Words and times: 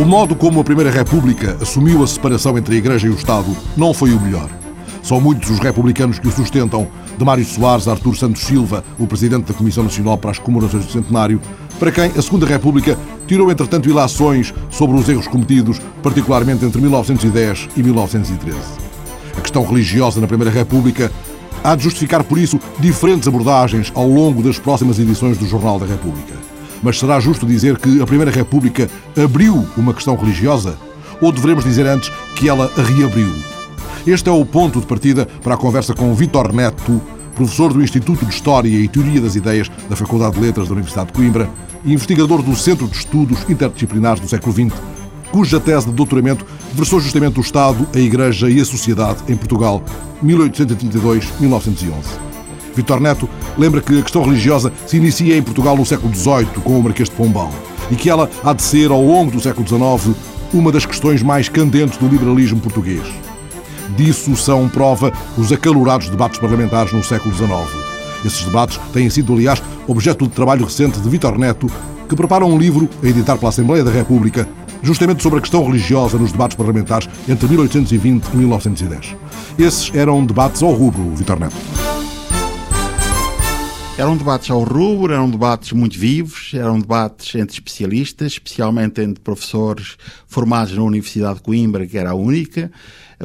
O 0.00 0.04
modo 0.06 0.34
como 0.34 0.58
a 0.58 0.64
Primeira 0.64 0.90
República 0.90 1.58
assumiu 1.60 2.02
a 2.02 2.06
separação 2.06 2.56
entre 2.56 2.74
a 2.74 2.78
Igreja 2.78 3.06
e 3.06 3.10
o 3.10 3.14
Estado 3.14 3.54
não 3.76 3.92
foi 3.92 4.14
o 4.14 4.18
melhor. 4.18 4.48
São 5.02 5.20
muitos 5.20 5.50
os 5.50 5.58
republicanos 5.58 6.18
que 6.18 6.26
o 6.26 6.32
sustentam, 6.32 6.88
de 7.18 7.22
Mário 7.22 7.44
Soares 7.44 7.86
a 7.86 7.90
Artur 7.90 8.16
Santos 8.16 8.40
Silva, 8.40 8.82
o 8.98 9.06
presidente 9.06 9.48
da 9.48 9.52
Comissão 9.52 9.84
Nacional 9.84 10.16
para 10.16 10.30
as 10.30 10.38
Comemorações 10.38 10.86
do 10.86 10.92
Centenário, 10.92 11.38
para 11.78 11.92
quem 11.92 12.04
a 12.16 12.22
Segunda 12.22 12.46
República 12.46 12.96
tirou, 13.26 13.50
entretanto, 13.50 13.90
ilações 13.90 14.54
sobre 14.70 14.96
os 14.96 15.06
erros 15.06 15.28
cometidos, 15.28 15.78
particularmente 16.02 16.64
entre 16.64 16.80
1910 16.80 17.68
e 17.76 17.82
1913. 17.82 18.58
A 19.36 19.40
questão 19.42 19.66
religiosa 19.66 20.18
na 20.18 20.26
Primeira 20.26 20.50
República 20.50 21.12
há 21.62 21.76
de 21.76 21.84
justificar, 21.84 22.24
por 22.24 22.38
isso, 22.38 22.58
diferentes 22.78 23.28
abordagens 23.28 23.92
ao 23.94 24.08
longo 24.08 24.42
das 24.42 24.58
próximas 24.58 24.98
edições 24.98 25.36
do 25.36 25.46
Jornal 25.46 25.78
da 25.78 25.84
República. 25.84 26.49
Mas 26.82 26.98
será 26.98 27.20
justo 27.20 27.46
dizer 27.46 27.78
que 27.78 28.00
a 28.00 28.06
Primeira 28.06 28.30
República 28.30 28.88
abriu 29.16 29.66
uma 29.76 29.92
questão 29.92 30.16
religiosa? 30.16 30.78
Ou 31.20 31.30
devemos 31.30 31.64
dizer 31.64 31.86
antes 31.86 32.10
que 32.34 32.48
ela 32.48 32.72
a 32.76 32.82
reabriu? 32.82 33.30
Este 34.06 34.30
é 34.30 34.32
o 34.32 34.46
ponto 34.46 34.80
de 34.80 34.86
partida 34.86 35.26
para 35.42 35.54
a 35.54 35.58
conversa 35.58 35.94
com 35.94 36.14
Vitor 36.14 36.54
Neto, 36.54 37.00
professor 37.34 37.72
do 37.72 37.82
Instituto 37.82 38.24
de 38.24 38.32
História 38.32 38.68
e 38.68 38.86
Teoria 38.88 39.20
das 39.20 39.36
Ideias 39.36 39.70
da 39.88 39.96
Faculdade 39.96 40.36
de 40.36 40.40
Letras 40.40 40.68
da 40.68 40.72
Universidade 40.72 41.08
de 41.08 41.12
Coimbra 41.12 41.50
e 41.84 41.92
investigador 41.92 42.42
do 42.42 42.56
Centro 42.56 42.88
de 42.88 42.96
Estudos 42.96 43.38
Interdisciplinares 43.48 44.20
do 44.20 44.28
século 44.28 44.52
XX, 44.52 44.72
cuja 45.30 45.60
tese 45.60 45.86
de 45.86 45.92
doutoramento 45.92 46.44
versou 46.72 47.00
justamente 47.00 47.38
o 47.38 47.42
Estado, 47.42 47.86
a 47.94 47.98
Igreja 47.98 48.50
e 48.50 48.60
a 48.60 48.64
Sociedade 48.64 49.22
em 49.28 49.36
Portugal, 49.36 49.84
1832-1911. 50.24 52.29
Vitor 52.74 53.00
Neto 53.00 53.28
lembra 53.58 53.80
que 53.80 53.98
a 53.98 54.02
questão 54.02 54.22
religiosa 54.22 54.72
se 54.86 54.96
inicia 54.96 55.36
em 55.36 55.42
Portugal 55.42 55.76
no 55.76 55.86
século 55.86 56.14
XVIII 56.14 56.46
com 56.62 56.78
o 56.78 56.82
Marquês 56.82 57.08
de 57.08 57.14
Pombal 57.14 57.52
e 57.90 57.96
que 57.96 58.08
ela 58.08 58.30
há 58.44 58.52
de 58.52 58.62
ser, 58.62 58.90
ao 58.90 59.02
longo 59.02 59.30
do 59.30 59.40
século 59.40 59.66
XIX, 59.66 60.16
uma 60.52 60.70
das 60.72 60.86
questões 60.86 61.22
mais 61.22 61.48
candentes 61.48 61.98
do 61.98 62.08
liberalismo 62.08 62.60
português. 62.60 63.02
Disso 63.96 64.36
são 64.36 64.68
prova 64.68 65.12
os 65.36 65.52
acalorados 65.52 66.08
debates 66.08 66.38
parlamentares 66.38 66.92
no 66.92 67.02
século 67.02 67.34
XIX. 67.34 67.50
Esses 68.24 68.44
debates 68.44 68.78
têm 68.92 69.08
sido, 69.10 69.32
aliás, 69.32 69.62
objeto 69.86 70.26
de 70.26 70.32
trabalho 70.32 70.64
recente 70.64 71.00
de 71.00 71.08
Vitor 71.08 71.38
Neto, 71.38 71.70
que 72.08 72.14
prepara 72.16 72.44
um 72.44 72.58
livro 72.58 72.88
a 73.02 73.06
editar 73.06 73.36
pela 73.36 73.48
Assembleia 73.48 73.84
da 73.84 73.90
República, 73.90 74.48
justamente 74.82 75.22
sobre 75.22 75.38
a 75.38 75.42
questão 75.42 75.64
religiosa 75.64 76.18
nos 76.18 76.32
debates 76.32 76.56
parlamentares 76.56 77.08
entre 77.28 77.48
1820 77.48 78.26
e 78.32 78.36
1910. 78.36 79.16
Esses 79.58 79.94
eram 79.94 80.24
debates 80.24 80.62
ao 80.62 80.72
rubro, 80.72 81.14
Vitor 81.14 81.38
Neto. 81.38 81.99
Eram 84.00 84.16
debates 84.16 84.50
ao 84.50 84.62
rubro, 84.62 85.12
eram 85.12 85.28
debates 85.28 85.72
muito 85.72 85.98
vivos, 85.98 86.52
eram 86.54 86.80
debates 86.80 87.34
entre 87.34 87.52
especialistas, 87.52 88.32
especialmente 88.32 88.98
entre 89.02 89.22
professores 89.22 89.98
formados 90.26 90.74
na 90.74 90.82
Universidade 90.82 91.34
de 91.34 91.42
Coimbra, 91.42 91.86
que 91.86 91.98
era 91.98 92.12
a 92.12 92.14
única, 92.14 92.72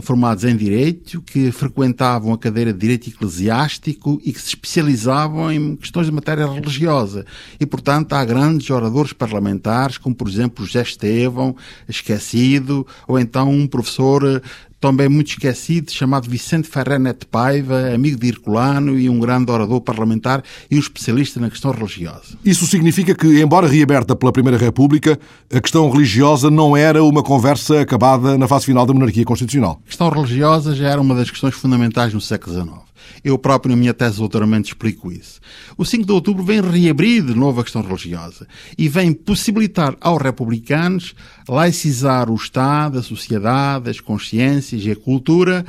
formados 0.01 0.43
em 0.43 0.53
Direito, 0.53 1.21
que 1.21 1.49
frequentavam 1.49 2.33
a 2.33 2.37
cadeira 2.37 2.73
de 2.73 2.79
Direito 2.79 3.07
Eclesiástico 3.07 4.19
e 4.21 4.33
que 4.33 4.41
se 4.41 4.49
especializavam 4.49 5.49
em 5.49 5.77
questões 5.77 6.07
de 6.07 6.11
matéria 6.11 6.45
religiosa. 6.45 7.25
E, 7.57 7.65
portanto, 7.65 8.11
há 8.11 8.25
grandes 8.25 8.69
oradores 8.69 9.13
parlamentares, 9.13 9.97
como, 9.97 10.13
por 10.13 10.27
exemplo, 10.27 10.65
José 10.65 10.81
Estevão, 10.81 11.55
esquecido, 11.87 12.85
ou 13.07 13.17
então 13.17 13.49
um 13.49 13.65
professor 13.65 14.41
também 14.85 15.09
muito 15.09 15.29
esquecido, 15.29 15.91
chamado 15.91 16.29
Vicente 16.29 16.67
Ferrer 16.67 16.99
Paiva, 17.31 17.91
amigo 17.91 18.19
de 18.19 18.27
Herculano 18.27 18.99
e 18.99 19.09
um 19.09 19.19
grande 19.19 19.51
orador 19.51 19.81
parlamentar 19.81 20.43
e 20.69 20.75
um 20.75 20.79
especialista 20.79 21.39
na 21.39 21.49
questão 21.49 21.71
religiosa. 21.71 22.37
Isso 22.45 22.67
significa 22.67 23.15
que, 23.15 23.41
embora 23.41 23.67
reaberta 23.67 24.15
pela 24.15 24.31
Primeira 24.31 24.59
República, 24.59 25.19
a 25.51 25.59
questão 25.59 25.89
religiosa 25.89 26.51
não 26.51 26.77
era 26.77 27.03
uma 27.03 27.23
conversa 27.23 27.81
acabada 27.81 28.37
na 28.37 28.47
fase 28.47 28.65
final 28.65 28.85
da 28.85 28.93
monarquia 28.93 29.25
constitucional. 29.25 29.81
A 29.83 29.87
questão 29.87 30.07
religiosa 30.07 30.75
já 30.75 30.87
era 30.87 31.01
uma 31.01 31.15
das 31.15 31.31
questões 31.31 31.55
fundamentais 31.55 32.13
no 32.13 32.21
século 32.21 32.53
XIX. 32.53 32.84
Eu 33.23 33.37
próprio, 33.37 33.71
na 33.71 33.77
minha 33.77 33.93
tese 33.93 34.13
de 34.13 34.19
doutoramento, 34.19 34.67
explico 34.67 35.11
isso. 35.11 35.39
O 35.77 35.85
5 35.85 36.05
de 36.05 36.11
outubro 36.11 36.43
vem 36.43 36.61
reabrir 36.61 37.23
de 37.23 37.33
novo 37.33 37.61
a 37.61 37.63
questão 37.63 37.81
religiosa 37.81 38.47
e 38.77 38.87
vem 38.87 39.13
possibilitar 39.13 39.95
aos 39.99 40.21
republicanos 40.21 41.15
laicizar 41.47 42.29
o 42.29 42.35
Estado, 42.35 42.99
a 42.99 43.03
sociedade, 43.03 43.89
as 43.89 43.99
consciências 43.99 44.83
e 44.83 44.91
a 44.91 44.95
cultura, 44.95 45.65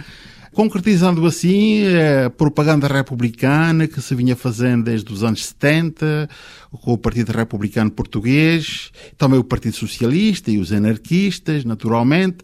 concretizando 0.52 1.26
assim 1.26 1.82
a 2.24 2.30
propaganda 2.30 2.88
republicana 2.88 3.86
que 3.86 4.00
se 4.00 4.14
vinha 4.14 4.34
fazendo 4.34 4.84
desde 4.84 5.12
os 5.12 5.22
anos 5.22 5.44
70, 5.44 6.28
com 6.70 6.92
o 6.94 6.98
Partido 6.98 7.30
Republicano 7.30 7.90
Português, 7.90 8.90
também 9.18 9.38
o 9.38 9.44
Partido 9.44 9.76
Socialista 9.76 10.50
e 10.50 10.58
os 10.58 10.72
anarquistas, 10.72 11.62
naturalmente, 11.64 12.38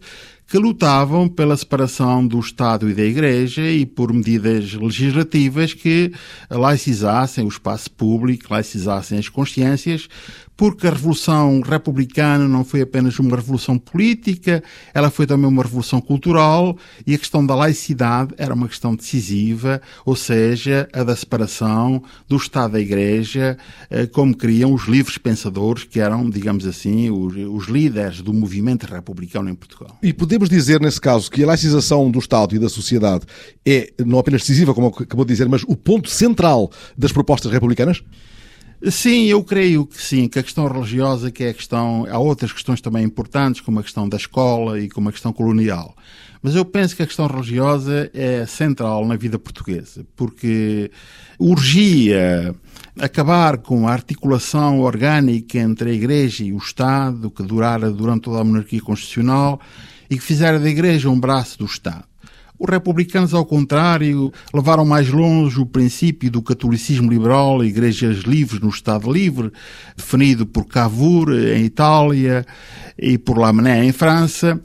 que 0.53 0.59
lutavam 0.59 1.27
pela 1.27 1.57
separação 1.57 2.27
do 2.27 2.39
Estado 2.39 2.87
e 2.87 2.93
da 2.93 3.03
Igreja 3.03 3.63
e 3.71 3.87
por 3.87 4.13
medidas 4.13 4.73
legislativas 4.73 5.73
que 5.73 6.13
laicizassem 6.47 7.43
o 7.43 7.47
espaço 7.47 7.89
público, 7.89 8.53
laicizassem 8.53 9.17
as 9.17 9.27
consciências, 9.27 10.07
porque 10.55 10.87
a 10.87 10.91
Revolução 10.91 11.61
Republicana 11.61 12.47
não 12.47 12.63
foi 12.63 12.81
apenas 12.81 13.17
uma 13.19 13.35
revolução 13.35 13.77
política, 13.77 14.63
ela 14.93 15.09
foi 15.09 15.25
também 15.25 15.47
uma 15.47 15.63
revolução 15.63 15.99
cultural 15.99 16.77
e 17.05 17.15
a 17.15 17.17
questão 17.17 17.45
da 17.45 17.55
laicidade 17.55 18.33
era 18.37 18.53
uma 18.53 18.67
questão 18.67 18.95
decisiva, 18.95 19.81
ou 20.05 20.15
seja, 20.15 20.87
a 20.93 21.03
da 21.03 21.15
separação 21.15 22.03
do 22.27 22.37
Estado 22.37 22.73
da 22.73 22.79
Igreja, 22.79 23.57
eh, 23.89 24.05
como 24.05 24.35
queriam 24.35 24.73
os 24.73 24.87
livres 24.87 25.17
pensadores 25.17 25.83
que 25.83 25.99
eram, 25.99 26.29
digamos 26.29 26.65
assim, 26.67 27.09
os, 27.09 27.35
os 27.35 27.67
líderes 27.67 28.21
do 28.21 28.33
movimento 28.33 28.83
republicano 28.83 29.49
em 29.49 29.55
Portugal. 29.55 29.97
E 30.01 30.13
podemos 30.13 30.49
dizer, 30.49 30.79
nesse 30.79 31.01
caso, 31.01 31.29
que 31.29 31.43
a 31.43 31.47
laicização 31.47 32.09
do 32.11 32.19
Estado 32.19 32.55
e 32.55 32.59
da 32.59 32.69
sociedade 32.69 33.25
é 33.65 33.91
não 34.05 34.19
apenas 34.19 34.41
decisiva, 34.41 34.73
como 34.73 34.87
acabou 34.87 35.25
de 35.25 35.33
dizer, 35.33 35.49
mas 35.49 35.63
o 35.63 35.75
ponto 35.75 36.09
central 36.09 36.71
das 36.97 37.11
propostas 37.11 37.51
republicanas? 37.51 38.03
Sim, 38.91 39.25
eu 39.25 39.41
creio 39.41 39.85
que 39.85 40.01
sim, 40.01 40.27
que 40.27 40.37
a 40.37 40.43
questão 40.43 40.67
religiosa, 40.67 41.31
que 41.31 41.45
é 41.45 41.49
a 41.49 41.53
questão, 41.53 42.05
há 42.09 42.19
outras 42.19 42.51
questões 42.51 42.81
também 42.81 43.05
importantes, 43.05 43.61
como 43.61 43.79
a 43.79 43.83
questão 43.83 44.09
da 44.09 44.17
escola 44.17 44.77
e 44.77 44.89
como 44.89 45.07
a 45.07 45.11
questão 45.11 45.31
colonial. 45.31 45.95
Mas 46.41 46.53
eu 46.53 46.65
penso 46.65 46.93
que 46.93 47.01
a 47.01 47.07
questão 47.07 47.25
religiosa 47.25 48.11
é 48.13 48.45
central 48.45 49.05
na 49.07 49.15
vida 49.15 49.39
portuguesa, 49.39 50.05
porque 50.17 50.91
urgia 51.39 52.53
acabar 52.99 53.59
com 53.59 53.87
a 53.87 53.93
articulação 53.93 54.81
orgânica 54.81 55.57
entre 55.57 55.91
a 55.91 55.93
Igreja 55.93 56.43
e 56.43 56.51
o 56.51 56.57
Estado, 56.57 57.31
que 57.31 57.41
durara 57.41 57.89
durante 57.89 58.23
toda 58.23 58.41
a 58.41 58.43
monarquia 58.43 58.81
constitucional, 58.81 59.61
e 60.09 60.17
que 60.17 60.23
fizera 60.23 60.59
da 60.59 60.69
Igreja 60.69 61.09
um 61.09 61.17
braço 61.17 61.57
do 61.57 61.65
Estado. 61.65 62.12
Os 62.59 62.69
republicanos, 62.69 63.33
ao 63.33 63.45
contrário, 63.45 64.31
levaram 64.53 64.85
mais 64.85 65.09
longe 65.09 65.59
o 65.59 65.65
princípio 65.65 66.31
do 66.31 66.41
catolicismo 66.41 67.09
liberal, 67.09 67.63
igrejas 67.63 68.19
livres 68.19 68.61
no 68.61 68.69
Estado 68.69 69.11
livre, 69.11 69.51
definido 69.97 70.45
por 70.45 70.65
Cavour 70.65 71.33
em 71.33 71.65
Itália 71.65 72.45
e 72.97 73.17
por 73.17 73.37
Lamennais 73.37 73.85
em 73.85 73.91
França. 73.91 74.61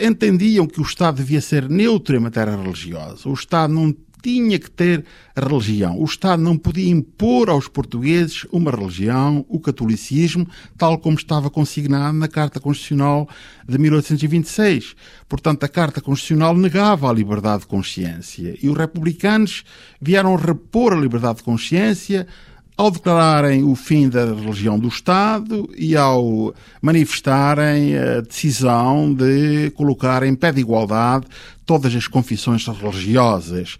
Entendiam 0.00 0.66
que 0.66 0.80
o 0.80 0.82
Estado 0.82 1.16
devia 1.16 1.40
ser 1.40 1.68
neutro 1.68 2.16
em 2.16 2.20
matéria 2.20 2.56
religiosa. 2.56 3.28
O 3.28 3.34
Estado 3.34 3.72
não 3.72 3.94
tinha 4.22 4.58
que 4.58 4.70
ter 4.70 5.04
religião. 5.36 5.98
O 5.98 6.04
Estado 6.04 6.42
não 6.42 6.56
podia 6.56 6.90
impor 6.90 7.48
aos 7.48 7.68
portugueses 7.68 8.44
uma 8.50 8.70
religião, 8.70 9.44
o 9.48 9.60
catolicismo, 9.60 10.48
tal 10.76 10.98
como 10.98 11.16
estava 11.16 11.50
consignado 11.50 12.16
na 12.16 12.28
Carta 12.28 12.58
Constitucional 12.58 13.28
de 13.68 13.78
1826. 13.78 14.94
Portanto, 15.28 15.64
a 15.64 15.68
Carta 15.68 16.00
Constitucional 16.00 16.56
negava 16.56 17.08
a 17.08 17.12
liberdade 17.12 17.62
de 17.62 17.66
consciência 17.68 18.56
e 18.62 18.68
os 18.68 18.76
republicanos 18.76 19.64
vieram 20.00 20.34
repor 20.34 20.92
a 20.92 21.00
liberdade 21.00 21.38
de 21.38 21.44
consciência 21.44 22.26
ao 22.76 22.90
declararem 22.90 23.64
o 23.64 23.74
fim 23.74 24.08
da 24.08 24.24
religião 24.26 24.78
do 24.78 24.88
Estado 24.88 25.68
e 25.76 25.96
ao 25.96 26.54
manifestarem 26.82 27.96
a 27.96 28.20
decisão 28.20 29.14
de 29.14 29.70
colocar 29.70 30.22
em 30.22 30.34
pé 30.34 30.52
de 30.52 30.60
igualdade 30.60 31.26
todas 31.64 31.94
as 31.94 32.06
confissões 32.06 32.66
religiosas, 32.66 33.78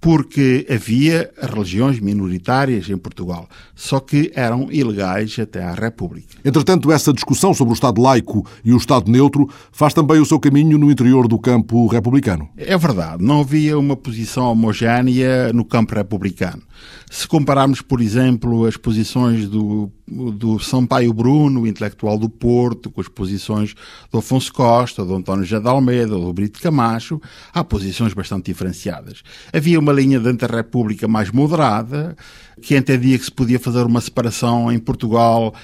porque 0.00 0.66
havia 0.70 1.30
religiões 1.40 2.00
minoritárias 2.00 2.88
em 2.88 2.96
Portugal, 2.96 3.48
só 3.74 4.00
que 4.00 4.30
eram 4.34 4.68
ilegais 4.70 5.36
até 5.38 5.62
à 5.62 5.74
República. 5.74 6.36
Entretanto, 6.44 6.90
essa 6.90 7.12
discussão 7.12 7.52
sobre 7.52 7.72
o 7.72 7.74
Estado 7.74 8.00
laico 8.00 8.46
e 8.64 8.72
o 8.72 8.76
Estado 8.76 9.10
neutro 9.10 9.48
faz 9.72 9.92
também 9.92 10.20
o 10.20 10.26
seu 10.26 10.38
caminho 10.38 10.78
no 10.78 10.90
interior 10.90 11.28
do 11.28 11.38
campo 11.38 11.86
republicano. 11.86 12.48
É 12.56 12.76
verdade, 12.78 13.22
não 13.22 13.40
havia 13.40 13.78
uma 13.78 13.96
posição 13.96 14.50
homogénea 14.50 15.52
no 15.52 15.64
campo 15.64 15.94
republicano. 15.94 16.62
Se 17.10 17.26
compararmos, 17.26 17.80
por 17.80 18.00
exemplo, 18.00 18.66
as 18.66 18.76
posições 18.76 19.48
do, 19.48 19.90
do 20.06 20.58
Sampaio 20.58 21.12
Bruno, 21.12 21.66
intelectual 21.66 22.18
do 22.18 22.28
Porto, 22.28 22.90
com 22.90 23.00
as 23.00 23.08
posições 23.08 23.74
do 24.12 24.18
Afonso 24.18 24.52
Costa, 24.52 25.04
do 25.04 25.14
António 25.14 25.44
José 25.44 25.60
de 25.60 25.68
Almeida, 25.68 26.14
do 26.14 26.32
Brito 26.32 26.60
Camacho, 26.60 27.20
há 27.52 27.64
posições 27.64 28.12
bastante 28.12 28.46
diferenciadas. 28.46 29.22
Havia 29.52 29.78
uma 29.78 29.92
linha 29.92 30.20
dentro 30.20 30.46
da 30.46 30.56
República 30.56 31.08
mais 31.08 31.30
moderada, 31.30 32.16
que 32.60 32.76
entendia 32.76 33.18
que 33.18 33.24
se 33.24 33.32
podia 33.32 33.58
fazer 33.58 33.84
uma 33.84 34.00
separação 34.00 34.70
em 34.70 34.78
Portugal 34.78 35.54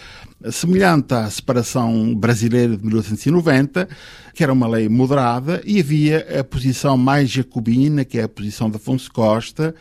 semelhante 0.51 1.15
à 1.15 1.29
separação 1.31 2.15
brasileira 2.15 2.77
de 2.77 2.85
1890, 2.85 3.89
que 4.35 4.43
era 4.43 4.53
uma 4.53 4.67
lei 4.67 4.89
moderada, 4.89 5.63
e 5.65 5.81
havia 5.81 6.41
a 6.41 6.45
posição 6.45 6.97
mais 6.97 7.31
jacobina, 7.31 8.05
que 8.05 8.19
é 8.19 8.25
a 8.25 8.29
posição 8.29 8.69
de 8.69 8.77
Afonso 8.77 9.11
Costa 9.13 9.75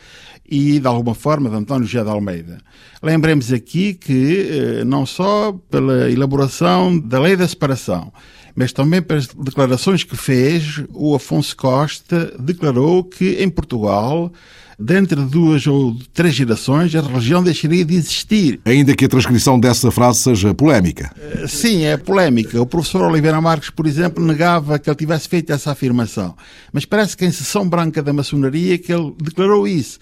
e, 0.49 0.79
de 0.79 0.87
alguma 0.87 1.15
forma, 1.15 1.49
de 1.49 1.55
António 1.55 1.87
José 1.87 2.03
de 2.03 2.09
Almeida. 2.09 2.57
Lembremos 3.01 3.51
aqui 3.51 3.93
que, 3.93 4.49
eh, 4.49 4.83
não 4.85 5.05
só 5.05 5.51
pela 5.69 6.09
elaboração 6.09 6.97
da 6.99 7.19
lei 7.19 7.35
da 7.35 7.47
separação, 7.47 8.11
mas 8.55 8.71
também 8.71 9.01
pelas 9.01 9.27
declarações 9.27 10.03
que 10.03 10.15
fez, 10.15 10.83
o 10.93 11.15
Afonso 11.15 11.55
Costa 11.55 12.33
declarou 12.39 13.03
que 13.03 13.43
em 13.43 13.49
Portugal 13.49 14.31
dentro 14.79 15.23
de 15.23 15.29
duas 15.29 15.65
ou 15.67 15.95
três 16.13 16.33
gerações, 16.33 16.93
a 16.95 17.01
religião 17.01 17.43
deixaria 17.43 17.85
de 17.85 17.95
existir. 17.95 18.59
Ainda 18.65 18.95
que 18.95 19.05
a 19.05 19.09
transcrição 19.09 19.59
dessa 19.59 19.91
frase 19.91 20.19
seja 20.19 20.53
polémica. 20.53 21.11
Eh, 21.17 21.47
sim, 21.47 21.83
é 21.83 21.97
polémica. 21.97 22.61
O 22.61 22.65
professor 22.65 23.03
Oliveira 23.03 23.39
Marques, 23.39 23.69
por 23.69 23.87
exemplo, 23.87 24.25
negava 24.25 24.77
que 24.79 24.89
ele 24.89 24.97
tivesse 24.97 25.27
feito 25.27 25.51
essa 25.51 25.71
afirmação. 25.71 26.35
Mas 26.71 26.85
parece 26.85 27.15
que 27.15 27.25
em 27.25 27.31
sessão 27.31 27.67
branca 27.67 28.01
da 28.01 28.13
maçonaria 28.13 28.77
que 28.77 28.91
ele 28.91 29.13
declarou 29.21 29.67
isso. 29.67 29.99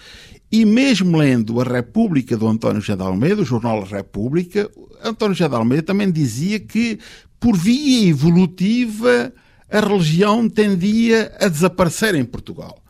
E 0.52 0.66
mesmo 0.66 1.18
lendo 1.18 1.62
a 1.62 1.64
República 1.64 2.36
do 2.36 2.48
António 2.48 2.82
José 2.82 2.96
de 2.96 3.04
Almeida, 3.04 3.42
o 3.42 3.46
jornal 3.46 3.84
República, 3.84 4.70
António 5.04 5.34
José 5.34 5.48
de 5.48 5.56
Almeida 5.56 5.84
também 5.84 6.12
dizia 6.12 6.60
que, 6.60 7.00
por 7.42 7.58
via 7.58 8.08
evolutiva, 8.08 9.34
a 9.70 9.80
religião 9.80 10.48
tendia 10.48 11.36
a 11.42 11.48
desaparecer 11.48 12.16
em 12.16 12.24
Portugal 12.24 12.82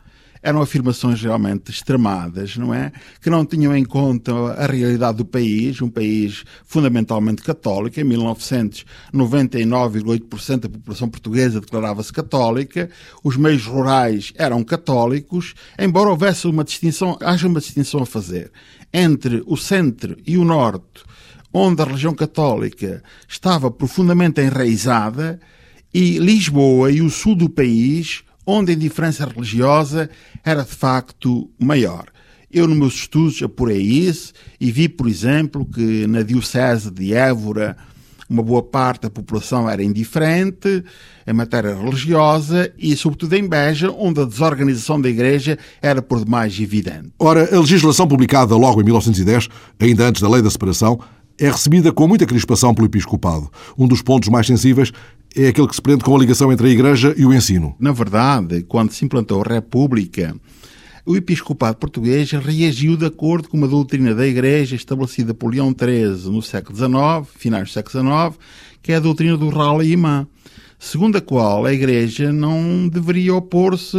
eram 0.42 0.60
afirmações 0.60 1.22
realmente 1.22 1.70
extremadas, 1.70 2.56
não 2.56 2.74
é? 2.74 2.90
Que 3.20 3.30
não 3.30 3.46
tinham 3.46 3.76
em 3.76 3.84
conta 3.84 4.32
a 4.32 4.66
realidade 4.66 5.18
do 5.18 5.24
país, 5.24 5.80
um 5.80 5.88
país 5.88 6.42
fundamentalmente 6.64 7.42
católico. 7.42 8.00
Em 8.00 8.04
1999,8% 8.04 10.58
da 10.58 10.68
população 10.68 11.08
portuguesa 11.08 11.60
declarava-se 11.60 12.12
católica, 12.12 12.90
os 13.22 13.36
meios 13.36 13.64
rurais 13.64 14.32
eram 14.36 14.64
católicos, 14.64 15.54
embora 15.78 16.10
houvesse 16.10 16.48
uma 16.48 16.64
distinção, 16.64 17.16
haja 17.20 17.46
uma 17.46 17.60
distinção 17.60 18.02
a 18.02 18.06
fazer 18.06 18.50
entre 18.92 19.44
o 19.46 19.56
centro 19.56 20.16
e 20.26 20.36
o 20.36 20.44
norte, 20.44 21.04
onde 21.52 21.82
a 21.82 21.84
religião 21.84 22.14
católica 22.14 23.02
estava 23.28 23.70
profundamente 23.70 24.40
enraizada, 24.40 25.38
e 25.94 26.18
Lisboa 26.18 26.90
e 26.90 27.02
o 27.02 27.10
sul 27.10 27.34
do 27.34 27.50
país, 27.50 28.22
onde 28.46 28.72
a 28.72 28.74
indiferença 28.74 29.26
religiosa 29.26 30.08
era 30.42 30.62
de 30.62 30.70
facto 30.70 31.50
maior. 31.58 32.06
Eu, 32.50 32.66
nos 32.66 32.76
meus 32.76 32.94
estudos, 32.94 33.42
apurei 33.42 33.80
isso 33.80 34.32
e 34.60 34.70
vi, 34.70 34.88
por 34.88 35.08
exemplo, 35.08 35.64
que 35.66 36.06
na 36.06 36.22
Diocese 36.22 36.90
de 36.90 37.14
Évora 37.14 37.76
uma 38.28 38.42
boa 38.42 38.62
parte 38.62 39.02
da 39.02 39.10
população 39.10 39.68
era 39.68 39.82
indiferente 39.82 40.82
em 41.26 41.32
matéria 41.32 41.74
religiosa 41.74 42.72
e, 42.78 42.96
sobretudo, 42.96 43.34
em 43.34 43.46
Beja, 43.46 43.90
onde 43.90 44.20
a 44.20 44.24
desorganização 44.24 45.00
da 45.00 45.08
Igreja 45.08 45.58
era 45.82 46.00
por 46.00 46.24
demais 46.24 46.58
evidente. 46.58 47.10
Ora, 47.18 47.54
a 47.54 47.60
legislação 47.60 48.08
publicada 48.08 48.56
logo 48.56 48.80
em 48.80 48.84
1910, 48.84 49.48
ainda 49.78 50.08
antes 50.08 50.22
da 50.22 50.28
Lei 50.28 50.40
da 50.40 50.50
Separação, 50.50 50.98
é 51.38 51.50
recebida 51.50 51.92
com 51.92 52.06
muita 52.06 52.26
crispação 52.26 52.74
pelo 52.74 52.86
Episcopado. 52.86 53.50
Um 53.76 53.86
dos 53.86 54.02
pontos 54.02 54.28
mais 54.28 54.46
sensíveis 54.46 54.92
é 55.34 55.48
aquele 55.48 55.66
que 55.66 55.74
se 55.74 55.82
prende 55.82 56.04
com 56.04 56.14
a 56.14 56.18
ligação 56.18 56.52
entre 56.52 56.68
a 56.68 56.70
Igreja 56.70 57.14
e 57.16 57.24
o 57.24 57.32
ensino. 57.32 57.74
Na 57.78 57.92
verdade, 57.92 58.62
quando 58.62 58.92
se 58.92 59.04
implantou 59.04 59.42
a 59.42 59.54
República, 59.54 60.34
o 61.04 61.16
episcopado 61.16 61.78
português 61.78 62.30
reagiu 62.30 62.96
de 62.96 63.06
acordo 63.06 63.48
com 63.48 63.56
uma 63.56 63.66
doutrina 63.66 64.14
da 64.14 64.26
Igreja 64.26 64.76
estabelecida 64.76 65.34
por 65.34 65.52
Leão 65.52 65.74
XIII 65.76 66.30
no 66.30 66.42
século 66.42 66.76
XIX, 66.76 67.34
finais 67.36 67.68
do 67.68 67.72
século 67.72 68.04
XIX, 68.04 68.38
que 68.82 68.92
é 68.92 68.96
a 68.96 69.00
doutrina 69.00 69.36
do 69.36 69.48
Rala 69.48 69.84
Imã 69.84 70.26
segundo 70.82 71.16
a 71.16 71.20
qual 71.20 71.64
a 71.64 71.72
Igreja 71.72 72.32
não 72.32 72.88
deveria 72.88 73.36
opor-se 73.36 73.96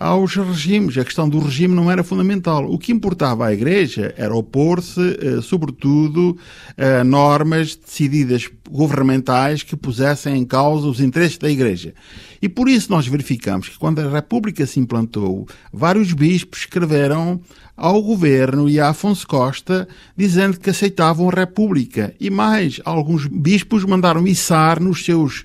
aos 0.00 0.34
regimes. 0.34 0.96
A 0.96 1.04
questão 1.04 1.28
do 1.28 1.38
regime 1.38 1.74
não 1.74 1.90
era 1.90 2.02
fundamental. 2.02 2.64
O 2.64 2.78
que 2.78 2.92
importava 2.92 3.46
à 3.46 3.52
Igreja 3.52 4.14
era 4.16 4.34
opor-se, 4.34 5.18
eh, 5.20 5.42
sobretudo, 5.42 6.34
a 6.78 7.04
normas 7.04 7.76
decididas 7.76 8.48
governamentais 8.70 9.62
que 9.62 9.76
pusessem 9.76 10.38
em 10.38 10.46
causa 10.46 10.86
os 10.86 10.98
interesses 10.98 11.36
da 11.36 11.50
Igreja. 11.50 11.92
E 12.40 12.48
por 12.48 12.70
isso 12.70 12.90
nós 12.90 13.06
verificamos 13.06 13.68
que 13.68 13.78
quando 13.78 13.98
a 13.98 14.08
República 14.08 14.66
se 14.66 14.80
implantou, 14.80 15.46
vários 15.70 16.14
bispos 16.14 16.60
escreveram 16.60 17.38
ao 17.76 18.02
governo 18.02 18.66
e 18.66 18.80
a 18.80 18.88
Afonso 18.88 19.26
Costa 19.26 19.86
dizendo 20.16 20.58
que 20.58 20.70
aceitavam 20.70 21.28
a 21.28 21.34
República. 21.34 22.14
E 22.18 22.30
mais, 22.30 22.80
alguns 22.82 23.26
bispos 23.26 23.84
mandaram 23.84 24.26
içar 24.26 24.80
nos 24.80 25.04
seus 25.04 25.44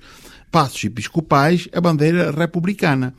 passos 0.50 0.82
episcopais 0.84 1.68
a 1.72 1.80
bandeira 1.80 2.30
republicana. 2.30 3.14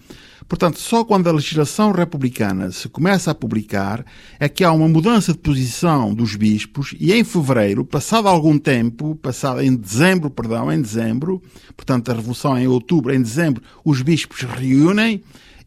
Portanto, 0.47 0.79
só 0.79 1.05
quando 1.05 1.27
a 1.27 1.31
legislação 1.31 1.93
republicana 1.93 2.71
se 2.71 2.89
começa 2.89 3.31
a 3.31 3.35
publicar 3.35 4.05
é 4.37 4.49
que 4.49 4.65
há 4.65 4.71
uma 4.73 4.87
mudança 4.87 5.31
de 5.31 5.39
posição 5.39 6.13
dos 6.13 6.35
bispos 6.35 6.93
e 6.99 7.13
em 7.13 7.23
fevereiro, 7.23 7.85
passado 7.85 8.27
algum 8.27 8.59
tempo, 8.59 9.15
passado 9.15 9.61
em 9.61 9.73
dezembro, 9.73 10.29
perdão, 10.29 10.69
em 10.69 10.81
dezembro, 10.81 11.41
portanto 11.73 12.11
a 12.11 12.15
revolução 12.15 12.57
é 12.57 12.63
em 12.63 12.67
outubro, 12.67 13.13
em 13.13 13.21
dezembro, 13.21 13.63
os 13.85 14.01
bispos 14.01 14.41
reúnem 14.41 15.23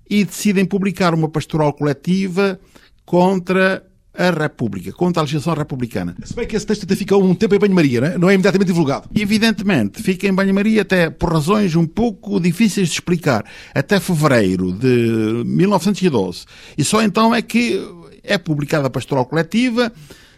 e 0.08 0.22
decidem 0.22 0.66
publicar 0.66 1.14
uma 1.14 1.30
pastoral 1.30 1.72
coletiva 1.72 2.60
contra 3.06 3.82
a 4.16 4.30
República, 4.30 4.92
contra 4.92 5.20
a 5.20 5.24
legislação 5.24 5.54
republicana. 5.54 6.14
Se 6.24 6.34
bem 6.34 6.46
que 6.46 6.54
esse 6.54 6.64
texto 6.64 6.84
até 6.84 6.94
fica 6.94 7.16
um 7.16 7.34
tempo 7.34 7.54
em 7.54 7.58
banho-maria, 7.58 8.00
não, 8.00 8.08
é? 8.08 8.18
não 8.18 8.30
é 8.30 8.34
imediatamente 8.34 8.68
divulgado. 8.68 9.08
Evidentemente, 9.14 10.02
fica 10.02 10.28
em 10.28 10.32
banho-maria 10.32 10.82
até 10.82 11.10
por 11.10 11.32
razões 11.32 11.74
um 11.74 11.86
pouco 11.86 12.38
difíceis 12.38 12.88
de 12.88 12.94
explicar, 12.94 13.44
até 13.74 13.98
fevereiro 13.98 14.72
de 14.72 15.42
1912. 15.44 16.44
E 16.78 16.84
só 16.84 17.02
então 17.02 17.34
é 17.34 17.42
que 17.42 17.80
é 18.22 18.38
publicada 18.38 18.86
a 18.86 18.90
pastoral 18.90 19.26
coletiva, 19.26 19.92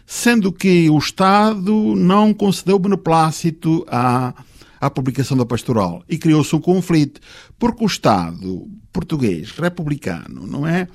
sendo 0.05 0.51
que 0.51 0.89
o 0.89 0.97
Estado 0.97 1.95
não 1.95 2.33
concedeu 2.33 2.79
beneplácito 2.79 3.85
à, 3.87 4.33
à 4.79 4.89
publicação 4.89 5.37
da 5.37 5.45
pastoral. 5.45 6.03
E 6.09 6.17
criou-se 6.17 6.55
um 6.55 6.59
conflito, 6.59 7.21
porque 7.59 7.83
o 7.83 7.87
Estado 7.87 8.67
português, 8.91 9.51
republicano, 9.51 10.47
não 10.47 10.65
é? 10.65 10.87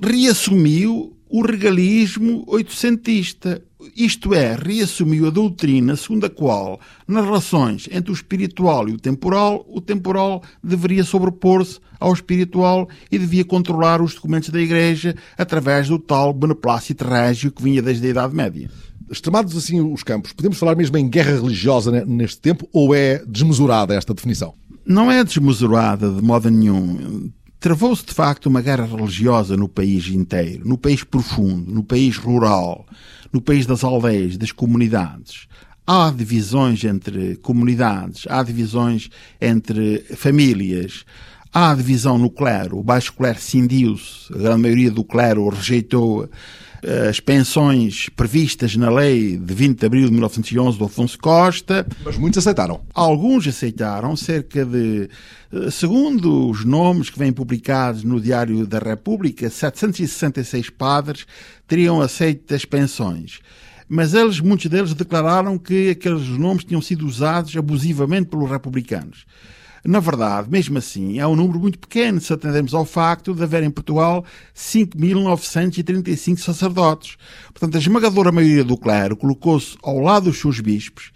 Reassumiu 0.00 1.16
o 1.30 1.42
regalismo 1.42 2.42
oitocentista, 2.48 3.62
isto 3.96 4.34
é, 4.34 4.56
reassumiu 4.56 5.28
a 5.28 5.30
doutrina 5.30 5.94
segundo 5.94 6.26
a 6.26 6.30
qual, 6.30 6.80
nas 7.06 7.24
relações 7.24 7.88
entre 7.92 8.10
o 8.10 8.14
espiritual 8.14 8.88
e 8.88 8.92
o 8.92 8.98
temporal, 8.98 9.64
o 9.68 9.80
temporal 9.80 10.42
deveria 10.62 11.04
sobrepor-se 11.04 11.78
ao 12.00 12.12
espiritual 12.12 12.88
e 13.12 13.18
devia 13.18 13.44
controlar 13.44 14.02
os 14.02 14.14
documentos 14.14 14.48
da 14.48 14.60
Igreja 14.60 15.14
através 15.38 15.88
do 15.88 16.00
tal 16.00 16.32
beneplácito 16.32 17.04
régio 17.04 17.52
que 17.52 17.62
vinha 17.62 17.80
desde 17.80 18.08
a 18.08 18.10
Idade 18.10 18.34
Média. 18.34 18.68
Extremados 19.08 19.56
assim 19.56 19.80
os 19.80 20.02
campos, 20.02 20.32
podemos 20.32 20.58
falar 20.58 20.74
mesmo 20.74 20.96
em 20.96 21.08
guerra 21.08 21.36
religiosa 21.36 22.04
neste 22.04 22.40
tempo 22.40 22.68
ou 22.72 22.92
é 22.92 23.22
desmesurada 23.24 23.94
esta 23.94 24.14
definição? 24.14 24.54
Não 24.84 25.10
é 25.10 25.22
desmesurada 25.22 26.10
de 26.10 26.22
modo 26.22 26.50
nenhum. 26.50 27.30
Travou-se 27.60 28.06
de 28.06 28.14
facto 28.14 28.46
uma 28.46 28.62
guerra 28.62 28.86
religiosa 28.86 29.54
no 29.54 29.68
país 29.68 30.08
inteiro, 30.08 30.66
no 30.66 30.78
país 30.78 31.04
profundo, 31.04 31.70
no 31.70 31.84
país 31.84 32.16
rural, 32.16 32.86
no 33.30 33.38
país 33.38 33.66
das 33.66 33.84
aldeias, 33.84 34.38
das 34.38 34.50
comunidades. 34.50 35.46
Há 35.86 36.10
divisões 36.10 36.82
entre 36.84 37.36
comunidades, 37.36 38.24
há 38.30 38.42
divisões 38.42 39.10
entre 39.38 39.98
famílias, 40.16 41.04
há 41.52 41.74
divisão 41.74 42.16
no 42.16 42.30
clero. 42.30 42.78
O 42.78 42.82
baixo 42.82 43.12
clero 43.12 43.38
cindiu-se, 43.38 44.32
a 44.32 44.38
grande 44.38 44.62
maioria 44.62 44.90
do 44.90 45.04
clero 45.04 45.46
rejeitou 45.50 46.30
as 47.08 47.20
pensões 47.20 48.08
previstas 48.10 48.76
na 48.76 48.90
lei 48.90 49.36
de 49.36 49.54
20 49.54 49.78
de 49.78 49.86
abril 49.86 50.06
de 50.06 50.12
1911 50.12 50.78
do 50.78 50.84
Afonso 50.84 51.18
Costa. 51.18 51.86
Mas 52.04 52.16
muitos 52.16 52.38
aceitaram. 52.38 52.80
Alguns 52.94 53.46
aceitaram, 53.46 54.16
cerca 54.16 54.64
de, 54.64 55.08
eh, 55.52 55.70
segundo 55.70 56.48
os 56.48 56.64
nomes 56.64 57.10
que 57.10 57.18
vêm 57.18 57.32
publicados 57.32 58.02
no 58.02 58.20
Diário 58.20 58.66
da 58.66 58.78
República, 58.78 59.50
766 59.50 60.70
padres 60.70 61.26
teriam 61.66 62.00
aceito 62.00 62.54
as 62.54 62.64
pensões 62.64 63.40
mas 63.92 64.14
eles, 64.14 64.38
muitos 64.38 64.66
deles 64.66 64.94
declararam 64.94 65.58
que 65.58 65.90
aqueles 65.90 66.28
nomes 66.28 66.62
tinham 66.62 66.80
sido 66.80 67.04
usados 67.04 67.56
abusivamente 67.56 68.28
pelos 68.28 68.48
republicanos. 68.48 69.26
Na 69.84 69.98
verdade, 69.98 70.50
mesmo 70.50 70.76
assim, 70.76 71.18
é 71.18 71.26
um 71.26 71.34
número 71.34 71.58
muito 71.58 71.78
pequeno 71.78 72.20
se 72.20 72.32
atendermos 72.32 72.74
ao 72.74 72.84
facto 72.84 73.34
de 73.34 73.42
haver 73.42 73.62
em 73.62 73.70
Portugal 73.70 74.24
5.935 74.54 76.38
sacerdotes. 76.38 77.16
Portanto, 77.46 77.76
a 77.76 77.78
esmagadora 77.78 78.30
maioria 78.30 78.64
do 78.64 78.76
clero 78.76 79.16
colocou-se 79.16 79.76
ao 79.82 79.98
lado 79.98 80.24
dos 80.24 80.38
seus 80.38 80.60
bispos 80.60 81.12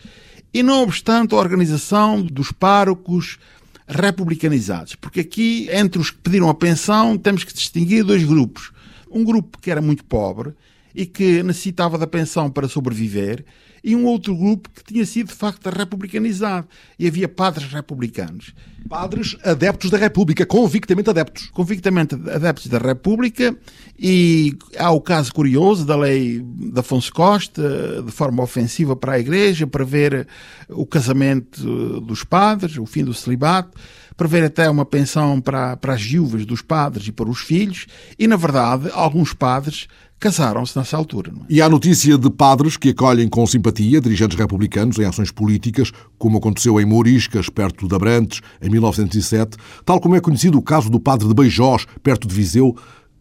e, 0.52 0.62
não 0.62 0.83
obstante 0.83 1.35
a 1.35 1.38
organização 1.38 2.23
dos 2.23 2.52
párocos 2.52 3.38
republicanizados. 3.87 4.94
Porque 4.94 5.21
aqui, 5.21 5.68
entre 5.71 6.00
os 6.00 6.11
que 6.11 6.18
pediram 6.18 6.49
a 6.49 6.54
pensão, 6.54 7.18
temos 7.18 7.44
que 7.44 7.52
distinguir 7.52 8.02
dois 8.02 8.25
grupos. 8.25 8.73
Um 9.11 9.25
grupo 9.25 9.59
que 9.59 9.71
era 9.71 9.83
muito 9.83 10.04
pobre 10.04 10.54
e 10.94 11.04
que 11.04 11.42
necessitava 11.42 11.99
da 11.99 12.06
pensão 12.06 12.49
para 12.49 12.68
sobreviver 12.68 13.44
e 13.85 13.95
um 13.95 14.07
outro 14.07 14.35
grupo 14.35 14.71
que 14.71 14.83
tinha 14.83 15.05
sido, 15.05 15.26
de 15.26 15.35
facto, 15.35 15.69
republicanizado. 15.69 16.67
E 16.99 17.07
havia 17.07 17.29
padres 17.29 17.71
republicanos. 17.71 18.55
Padres 18.88 19.37
adeptos 19.45 19.91
da 19.91 19.99
República, 19.99 20.47
convictamente 20.47 21.11
adeptos. 21.11 21.50
Convictamente 21.50 22.14
adeptos 22.14 22.67
da 22.69 22.79
República, 22.79 23.55
e 23.99 24.57
há 24.79 24.91
o 24.91 25.03
caso 25.03 25.35
curioso 25.35 25.85
da 25.85 25.97
lei 25.97 26.41
de 26.43 26.81
Afonso 26.81 27.12
Costa, 27.12 28.03
de 28.03 28.11
forma 28.11 28.43
ofensiva 28.43 28.97
para 28.97 29.12
a 29.12 29.19
Igreja, 29.19 29.67
prever 29.67 30.26
o 30.71 30.87
casamento 30.87 32.00
dos 32.00 32.25
padres, 32.25 32.79
o 32.79 32.87
fim 32.87 33.05
do 33.05 33.12
celibato, 33.12 33.79
prever 34.16 34.44
até 34.44 34.68
uma 34.71 34.85
pensão 34.85 35.40
para, 35.40 35.76
para 35.76 35.94
as 35.94 36.02
viúvas 36.02 36.47
dos 36.47 36.62
padres 36.62 37.09
e 37.09 37.12
para 37.12 37.28
os 37.28 37.40
filhos, 37.40 37.87
e, 38.18 38.26
na 38.26 38.37
verdade, 38.37 38.90
alguns 38.92 39.33
padres 39.33 39.88
casaram-se 40.18 40.78
nessa 40.78 40.97
altura. 40.97 41.33
É? 41.33 41.44
E 41.50 41.61
há 41.61 41.68
notícia 41.68 42.16
de 42.16 42.30
padres 42.30 42.76
que 42.76 42.90
acolhem 42.90 43.28
com 43.28 43.47
simpatia 43.47 44.00
dirigentes 44.00 44.38
republicanos 44.38 44.99
em 44.99 45.04
ações 45.04 45.30
políticas, 45.30 45.92
como 46.16 46.38
aconteceu 46.38 46.80
em 46.80 46.87
Mouriscas, 46.87 47.50
perto 47.50 47.87
de 47.87 47.94
Abrantes, 47.94 48.40
em 48.62 48.71
1907, 48.71 49.56
tal 49.85 50.00
como 50.00 50.16
é 50.16 50.21
conhecido 50.21 50.56
o 50.56 50.62
caso 50.62 50.88
do 50.88 50.99
padre 50.99 51.28
de 51.28 51.35
Beijós, 51.35 51.87
perto 52.02 52.26
de 52.26 52.35
Viseu, 52.35 52.75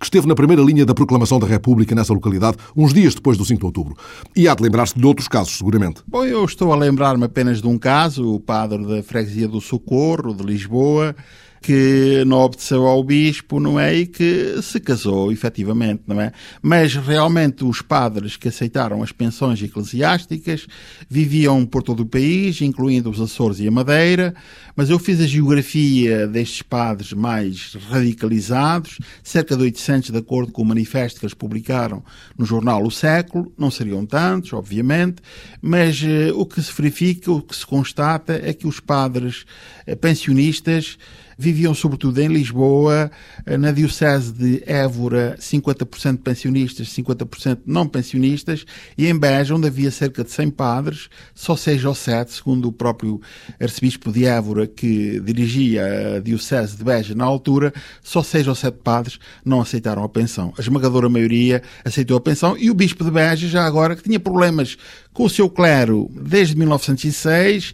que 0.03 0.07
esteve 0.07 0.27
na 0.27 0.35
primeira 0.35 0.61
linha 0.61 0.85
da 0.85 0.93
proclamação 0.93 1.39
da 1.39 1.47
República 1.47 1.95
nessa 1.95 2.13
localidade, 2.13 2.57
uns 2.75 2.93
dias 2.93 3.15
depois 3.15 3.37
do 3.37 3.45
5 3.45 3.57
de 3.57 3.65
outubro. 3.65 3.95
E 4.35 4.49
há 4.49 4.53
de 4.53 4.61
lembrar-se 4.61 4.99
de 4.99 5.05
outros 5.05 5.29
casos, 5.29 5.57
seguramente. 5.57 6.01
Bom, 6.05 6.25
eu 6.25 6.43
estou 6.43 6.73
a 6.73 6.75
lembrar-me 6.75 7.23
apenas 7.23 7.61
de 7.61 7.67
um 7.67 7.77
caso, 7.77 8.35
o 8.35 8.39
padre 8.39 8.85
da 8.85 9.01
freguesia 9.01 9.47
do 9.47 9.61
Socorro, 9.61 10.33
de 10.33 10.43
Lisboa, 10.43 11.15
que 11.63 12.25
não 12.27 12.39
obedeceu 12.39 12.85
ao 12.85 13.01
bispo, 13.01 13.57
não 13.57 13.79
é? 13.79 13.95
E 13.95 14.05
que 14.05 14.61
se 14.61 14.81
casou, 14.81 15.31
efetivamente, 15.31 16.03
não 16.05 16.19
é? 16.19 16.33
Mas 16.61 16.93
realmente 16.93 17.63
os 17.63 17.81
padres 17.81 18.35
que 18.35 18.49
aceitaram 18.49 19.01
as 19.01 19.13
pensões 19.13 19.63
eclesiásticas 19.63 20.67
viviam 21.09 21.65
por 21.65 21.81
todo 21.81 22.01
o 22.01 22.05
país, 22.05 22.61
incluindo 22.61 23.09
os 23.09 23.21
Açores 23.21 23.61
e 23.61 23.67
a 23.67 23.71
Madeira, 23.71 24.35
mas 24.75 24.89
eu 24.89 24.99
fiz 24.99 25.21
a 25.21 25.25
geografia 25.25 26.27
destes 26.27 26.61
padres 26.61 27.13
mais 27.13 27.75
radicalizados, 27.89 28.97
cerca 29.23 29.55
de 29.55 29.63
800 29.63 30.09
de 30.09 30.17
acordo 30.17 30.51
com 30.51 30.63
o 30.63 30.65
manifesto 30.65 31.21
que 31.21 31.25
eles 31.25 31.33
publicaram 31.33 32.03
no 32.37 32.45
jornal 32.45 32.83
O 32.83 32.91
Século, 32.91 33.53
não 33.57 33.71
seriam 33.71 34.05
tantos, 34.05 34.51
obviamente, 34.51 35.21
mas 35.61 36.03
eh, 36.03 36.33
o 36.33 36.45
que 36.45 36.61
se 36.61 36.73
verifica, 36.73 37.31
o 37.31 37.41
que 37.41 37.55
se 37.55 37.65
constata 37.65 38.33
é 38.43 38.53
que 38.53 38.67
os 38.67 38.81
padres 38.81 39.45
eh, 39.87 39.95
pensionistas 39.95 40.97
viviam 41.37 41.73
sobretudo 41.73 42.19
em 42.19 42.27
Lisboa, 42.27 43.11
eh, 43.45 43.57
na 43.57 43.71
Diocese 43.71 44.31
de 44.31 44.63
Évora, 44.65 45.35
50% 45.39 46.19
pensionistas, 46.19 46.89
50% 46.89 47.61
não 47.65 47.87
pensionistas, 47.87 48.65
e 48.97 49.07
em 49.07 49.17
Beja, 49.17 49.55
onde 49.55 49.67
havia 49.67 49.91
cerca 49.91 50.23
de 50.23 50.31
100 50.31 50.51
padres, 50.51 51.09
só 51.33 51.55
6 51.55 51.85
ou 51.85 51.95
7, 51.95 52.31
segundo 52.31 52.67
o 52.67 52.71
próprio 52.71 53.21
arcebispo 53.59 54.11
de 54.11 54.25
Évora, 54.25 54.67
que 54.67 55.19
dirigia 55.19 56.17
a 56.17 56.19
Diocese 56.19 56.77
de 56.77 56.83
Beja 56.83 57.15
na 57.15 57.25
altura, 57.25 57.73
só 58.01 58.23
6 58.23 58.47
ou 58.47 58.55
7 58.55 58.77
padres 58.83 59.19
não 59.43 59.61
aceitaram 59.61 60.03
a 60.03 60.09
pensão. 60.09 60.53
A 60.57 60.61
esmagadora 60.61 61.09
maioria 61.09 61.61
aceitou 61.83 62.17
a 62.17 62.21
pensão, 62.21 62.57
e 62.57 62.69
o 62.69 62.73
bispo 62.73 63.03
de 63.03 63.11
Beja, 63.11 63.47
já 63.47 63.65
agora, 63.65 63.95
que 63.95 64.03
tinha 64.03 64.19
problemas 64.19 64.77
com 65.13 65.25
o 65.25 65.29
seu 65.29 65.49
clero 65.49 66.09
desde 66.19 66.55
1906, 66.57 67.73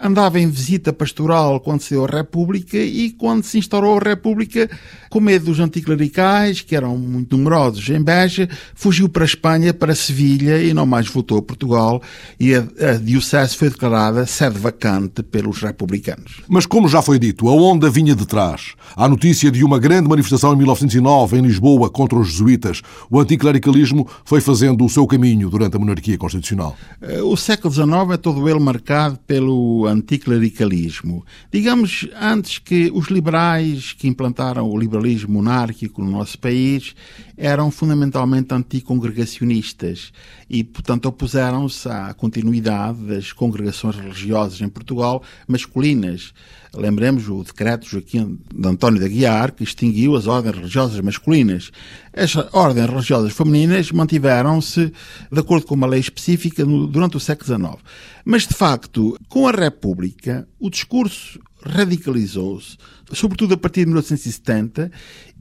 andava 0.00 0.40
em 0.40 0.48
visita 0.48 0.92
pastoral 0.92 1.60
quando 1.60 1.82
se 1.82 1.90
deu 1.90 2.04
a 2.04 2.08
República 2.08 2.78
e 2.78 3.10
quando 3.10 3.44
se 3.44 3.58
instaurou 3.58 3.98
a 3.98 4.02
República, 4.02 4.70
com 5.10 5.20
medo 5.20 5.46
dos 5.46 5.60
anticlericais, 5.60 6.62
que 6.62 6.74
eram 6.74 6.96
muito 6.96 7.36
numerosos 7.36 7.88
em 7.90 8.02
Beja, 8.02 8.48
fugiu 8.74 9.08
para 9.08 9.24
a 9.24 9.26
Espanha, 9.26 9.74
para 9.74 9.94
Sevilha 9.94 10.62
e 10.62 10.72
não 10.72 10.86
mais 10.86 11.08
voltou 11.08 11.38
a 11.38 11.42
Portugal 11.42 12.02
e 12.38 12.54
a, 12.54 12.60
a 12.60 12.92
diocese 12.94 13.56
foi 13.56 13.68
declarada 13.68 14.24
sede 14.26 14.58
vacante 14.58 15.22
pelos 15.22 15.60
republicanos. 15.60 16.40
Mas 16.48 16.64
como 16.64 16.88
já 16.88 17.02
foi 17.02 17.18
dito, 17.18 17.48
a 17.48 17.52
onda 17.52 17.90
vinha 17.90 18.14
de 18.14 18.26
trás. 18.26 18.74
Há 18.96 19.08
notícia 19.08 19.50
de 19.50 19.62
uma 19.64 19.78
grande 19.78 20.08
manifestação 20.08 20.54
em 20.54 20.56
1909 20.56 21.38
em 21.38 21.42
Lisboa 21.42 21.90
contra 21.90 22.18
os 22.18 22.28
jesuítas. 22.28 22.82
O 23.10 23.20
anticlericalismo 23.20 24.08
foi 24.24 24.40
fazendo 24.40 24.84
o 24.84 24.88
seu 24.88 25.06
caminho 25.06 25.50
durante 25.50 25.76
a 25.76 25.78
monarquia 25.78 26.16
constitucional. 26.16 26.76
Eh, 27.02 27.22
o 27.22 27.36
século 27.36 27.72
XIX 27.72 27.90
é 28.12 28.16
todo 28.16 28.48
ele 28.48 28.60
marcado 28.60 29.18
pelo 29.26 29.89
anticlericalismo. 29.90 31.24
Digamos, 31.52 32.08
antes 32.20 32.58
que 32.58 32.90
os 32.92 33.08
liberais 33.08 33.92
que 33.92 34.08
implantaram 34.08 34.68
o 34.68 34.78
liberalismo 34.78 35.34
monárquico 35.34 36.02
no 36.02 36.10
nosso 36.10 36.38
país 36.38 36.94
eram 37.36 37.70
fundamentalmente 37.70 38.54
anticongregacionistas 38.54 40.12
e, 40.48 40.64
portanto, 40.64 41.06
opuseram-se 41.06 41.88
à 41.88 42.12
continuidade 42.14 42.98
das 43.06 43.32
congregações 43.32 43.96
religiosas 43.96 44.60
em 44.60 44.68
Portugal 44.68 45.22
masculinas. 45.46 46.32
Lembremos 46.74 47.28
o 47.28 47.42
decreto 47.42 47.86
Joaquim 47.86 48.38
de 48.54 48.68
António 48.68 49.00
de 49.00 49.06
Aguiar, 49.06 49.52
que 49.52 49.64
extinguiu 49.64 50.14
as 50.14 50.26
ordens 50.26 50.54
religiosas 50.54 51.00
masculinas. 51.00 51.70
As 52.14 52.36
ordens 52.52 52.88
religiosas 52.88 53.32
femininas 53.32 53.90
mantiveram-se 53.90 54.92
de 55.32 55.40
acordo 55.40 55.66
com 55.66 55.74
uma 55.74 55.86
lei 55.86 56.00
específica 56.00 56.64
durante 56.64 57.16
o 57.16 57.20
século 57.20 57.46
XIX. 57.46 57.76
Mas, 58.24 58.46
de 58.46 58.54
facto, 58.54 59.18
com 59.28 59.48
a 59.48 59.52
República, 59.52 60.48
o 60.60 60.70
discurso 60.70 61.40
radicalizou-se, 61.64 62.76
sobretudo 63.12 63.54
a 63.54 63.56
partir 63.56 63.80
de 63.80 63.86
1970, 63.86 64.90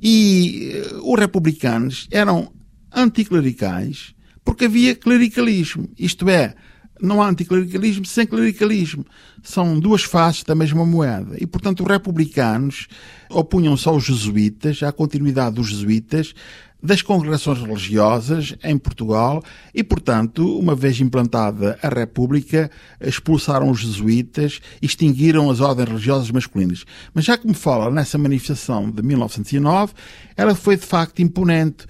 e 0.02 0.72
eh, 0.74 0.96
os 1.04 1.20
republicanos 1.20 2.08
eram 2.12 2.52
anticlericais 2.92 4.16
porque 4.44 4.66
havia 4.66 4.96
clericalismo. 4.96 5.88
Isto 5.98 6.28
é, 6.28 6.56
não 7.02 7.22
há 7.22 7.30
anticlericalismo 7.30 8.06
sem 8.06 8.26
clericalismo. 8.26 9.06
São 9.42 9.80
duas 9.80 10.04
faces 10.04 10.44
da 10.44 10.56
mesma 10.56 10.86
moeda. 10.86 11.36
E, 11.40 11.48
portanto, 11.48 11.82
os 11.82 11.88
republicanos 11.88 12.88
opunham-se 13.30 13.88
aos 13.88 14.04
jesuítas, 14.04 14.84
à 14.84 14.92
continuidade 14.92 15.56
dos 15.56 15.70
jesuítas, 15.70 16.34
das 16.82 17.02
congregações 17.02 17.60
religiosas 17.60 18.56
em 18.64 18.78
Portugal 18.78 19.44
e, 19.74 19.84
portanto, 19.84 20.58
uma 20.58 20.74
vez 20.74 21.00
implantada 21.02 21.78
a 21.84 21.90
República, 21.90 22.72
expulsaram 23.02 23.70
os 23.70 23.82
jesuítas 23.82 24.62
extinguiram 24.82 25.50
as 25.50 25.60
ordens 25.60 25.90
religiosas 25.90 26.32
masculinas. 26.32 26.86
Mas 27.14 27.26
já 27.26 27.38
que 27.38 27.48
me 27.48 27.54
fala 27.54 27.92
nessa 27.92 28.18
manifestação 28.18 28.90
de 28.90 29.04
1909, 29.04 29.94
ela 30.38 30.56
foi 30.56 30.78
de 30.78 30.86
facto 30.86 31.22
imponente 31.22 31.86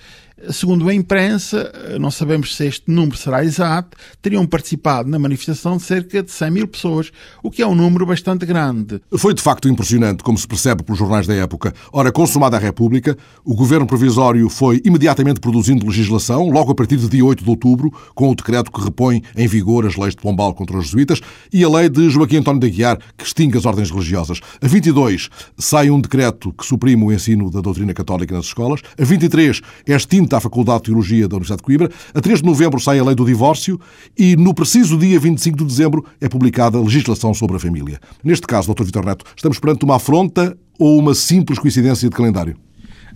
Segundo 0.52 0.88
a 0.88 0.94
imprensa, 0.94 1.72
não 2.00 2.10
sabemos 2.10 2.56
se 2.56 2.66
este 2.66 2.90
número 2.90 3.18
será 3.18 3.44
exato, 3.44 3.98
teriam 4.22 4.46
participado 4.46 5.10
na 5.10 5.20
manifestação 5.20 5.78
cerca 5.78 6.24
de 6.24 6.32
100 6.32 6.52
mil 6.52 6.68
pessoas, 6.68 7.12
o 7.44 7.52
que 7.52 7.62
é 7.62 7.68
um 7.68 7.76
número 7.76 8.06
bastante 8.06 8.46
grande. 8.46 9.02
Foi 9.18 9.34
de 9.34 9.42
facto 9.42 9.68
impressionante, 9.68 10.24
como 10.24 10.38
se 10.38 10.48
percebe 10.48 10.84
pelos 10.84 10.98
jornais 10.98 11.28
da 11.28 11.34
época. 11.34 11.74
Ora, 11.92 12.12
consumada 12.12 12.56
a 12.56 12.60
República, 12.60 13.18
o 13.44 13.54
governo 13.54 13.86
provisório 13.86 14.48
foi 14.50 14.82
imediatamente 14.86 15.40
produzindo 15.40 15.86
legislação, 15.86 16.50
logo 16.50 16.72
a 16.72 16.76
partir 16.76 16.98
de 16.98 17.10
dia 17.10 17.26
8 17.26 17.44
de 17.44 17.50
outubro, 17.50 17.92
com 18.16 18.30
o 18.30 18.36
decreto 18.36 18.72
que 18.72 18.82
repõe 18.82 19.22
em 19.36 19.48
vigor 19.48 19.86
as 19.86 19.96
leis 19.96 20.16
de 20.16 20.22
Pombal 20.22 20.54
contra 20.54 20.78
os 20.78 20.86
jesuítas 20.86 21.20
e 21.52 21.64
a 21.64 21.70
lei 21.70 21.90
de 21.90 22.10
Joaquim 22.10 22.38
António 22.38 22.62
de 22.62 22.68
Aguiar, 22.68 22.98
que 23.18 23.26
extingue 23.26 23.58
as 23.58 23.66
ordens 23.66 23.92
religiosas. 23.92 24.40
A 24.62 24.68
22 24.68 25.30
sai 25.58 25.90
um 25.90 26.00
decreto 26.00 26.54
que 26.54 26.66
suprime 26.66 27.04
o 27.04 27.12
ensino 27.12 27.52
da 27.52 27.62
doutrina 27.62 27.94
católica 27.94 28.36
nas 28.36 28.46
escolas. 28.46 28.82
A 28.98 29.04
23 29.04 29.62
é 29.86 29.96
extinto 29.96 30.29
à 30.36 30.40
Faculdade 30.40 30.80
de 30.80 30.86
Teologia 30.86 31.28
da 31.28 31.36
Universidade 31.36 31.60
de 31.60 31.64
Coimbra. 31.64 31.90
A 32.14 32.22
3 32.22 32.40
de 32.42 32.46
novembro 32.46 32.80
sai 32.80 33.00
a 33.00 33.04
lei 33.04 33.16
do 33.16 33.26
divórcio 33.26 33.80
e, 34.18 34.36
no 34.36 34.54
preciso 34.54 34.98
dia 34.98 35.20
25 35.20 35.58
de 35.58 35.66
dezembro, 35.66 36.06
é 36.20 36.28
publicada 36.28 36.78
a 36.78 36.82
legislação 36.82 37.34
sobre 37.34 37.58
a 37.58 37.60
família. 37.60 38.00
Neste 38.24 38.48
caso, 38.48 38.74
Dr. 38.74 38.84
Vitor 38.84 39.06
Neto, 39.06 39.26
estamos 39.36 39.60
perante 39.60 39.86
uma 39.86 39.96
afronta 39.96 40.58
ou 40.78 40.98
uma 40.98 41.14
simples 41.14 41.60
coincidência 41.60 42.10
de 42.10 42.16
calendário? 42.16 42.56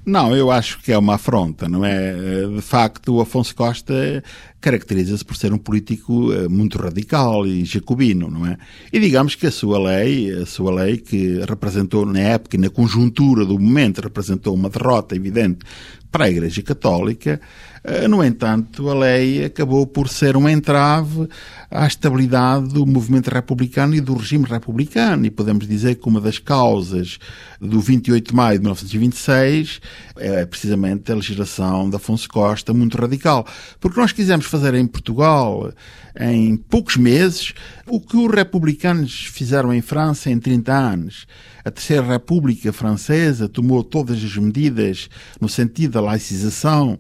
Não, 0.05 0.36
eu 0.36 0.51
acho 0.51 0.82
que 0.82 0.91
é 0.91 0.98
uma 0.98 1.15
afronta, 1.15 1.70
não 1.70 1.86
é? 1.86 2.13
De 2.48 2.62
facto, 2.62 3.15
o 3.15 3.22
Afonso 3.22 3.55
Costa 3.55 4.22
caracteriza-se 4.63 5.25
por 5.25 5.36
ser 5.36 5.51
um 5.51 5.58
político 5.58 6.32
eh, 6.32 6.48
muito 6.48 6.77
radical 6.77 7.46
e 7.46 7.65
jacobino, 7.65 8.32
não 8.32 8.48
é? 8.48 8.58
E 8.93 8.98
digamos 8.98 9.36
que 9.36 9.46
a 9.46 9.51
sua 9.51 9.77
lei, 9.77 10.32
a 10.32 10.46
sua 10.46 10.74
lei 10.74 10.96
que 10.96 11.41
representou 11.46 12.05
na 12.05 12.20
época 12.20 12.55
e 12.55 12.60
na 12.60 12.70
conjuntura 12.70 13.46
do 13.46 13.60
momento, 13.60 14.00
representou 14.00 14.55
uma 14.55 14.70
derrota 14.70 15.17
evidente 15.17 15.65
para 16.10 16.25
a 16.25 16.29
Igreja 16.29 16.62
Católica, 16.62 17.41
eh, 17.84 18.08
no 18.08 18.24
entanto, 18.24 18.89
a 18.89 18.93
lei 18.93 19.43
acabou 19.43 19.86
por 19.86 20.08
ser 20.08 20.38
um 20.38 20.48
entrave 20.48 21.27
à 21.70 21.86
estabilidade 21.86 22.70
do 22.70 22.86
movimento 22.86 23.29
republicano 23.29 23.93
e 23.93 24.00
do 24.00 24.15
regime 24.15 24.46
republicano. 24.46 25.25
E 25.25 25.32
podemos 25.32 25.67
dizer 25.67 25.96
que 25.96 26.08
uma 26.08 26.22
das 26.22 26.39
causas 26.39 27.20
do 27.60 27.82
28 27.82 28.29
de 28.29 28.36
maio 28.36 28.58
de 28.58 28.63
1926 28.63 29.82
é 30.15 30.46
precisamente 30.46 31.12
a 31.12 31.15
legislação 31.15 31.89
de 31.89 31.96
Afonso 31.98 32.29
Costa, 32.29 32.74
muito 32.74 32.98
radical. 32.98 33.46
Porque 33.82 34.00
nós 34.00 34.13
quisemos 34.13 34.46
fazer 34.53 34.75
em 34.75 34.86
Portugal 34.86 35.74
em 36.19 36.55
poucos 36.55 36.95
meses 36.95 37.55
o 37.88 38.00
que 38.00 38.15
os 38.15 38.31
republicanos 38.31 39.25
fizeram 39.31 39.74
em 39.74 39.81
França 39.81 40.29
em 40.29 40.38
30 40.38 40.72
anos. 40.72 41.25
A 41.65 41.72
Terceira 41.72 42.05
República 42.05 42.72
Francesa 42.72 43.50
tomou 43.50 43.83
todas 43.83 44.24
as 44.24 44.38
medidas 44.38 45.10
no 45.41 45.50
sentido 45.50 45.93
da 45.93 46.01
laicização 46.01 47.00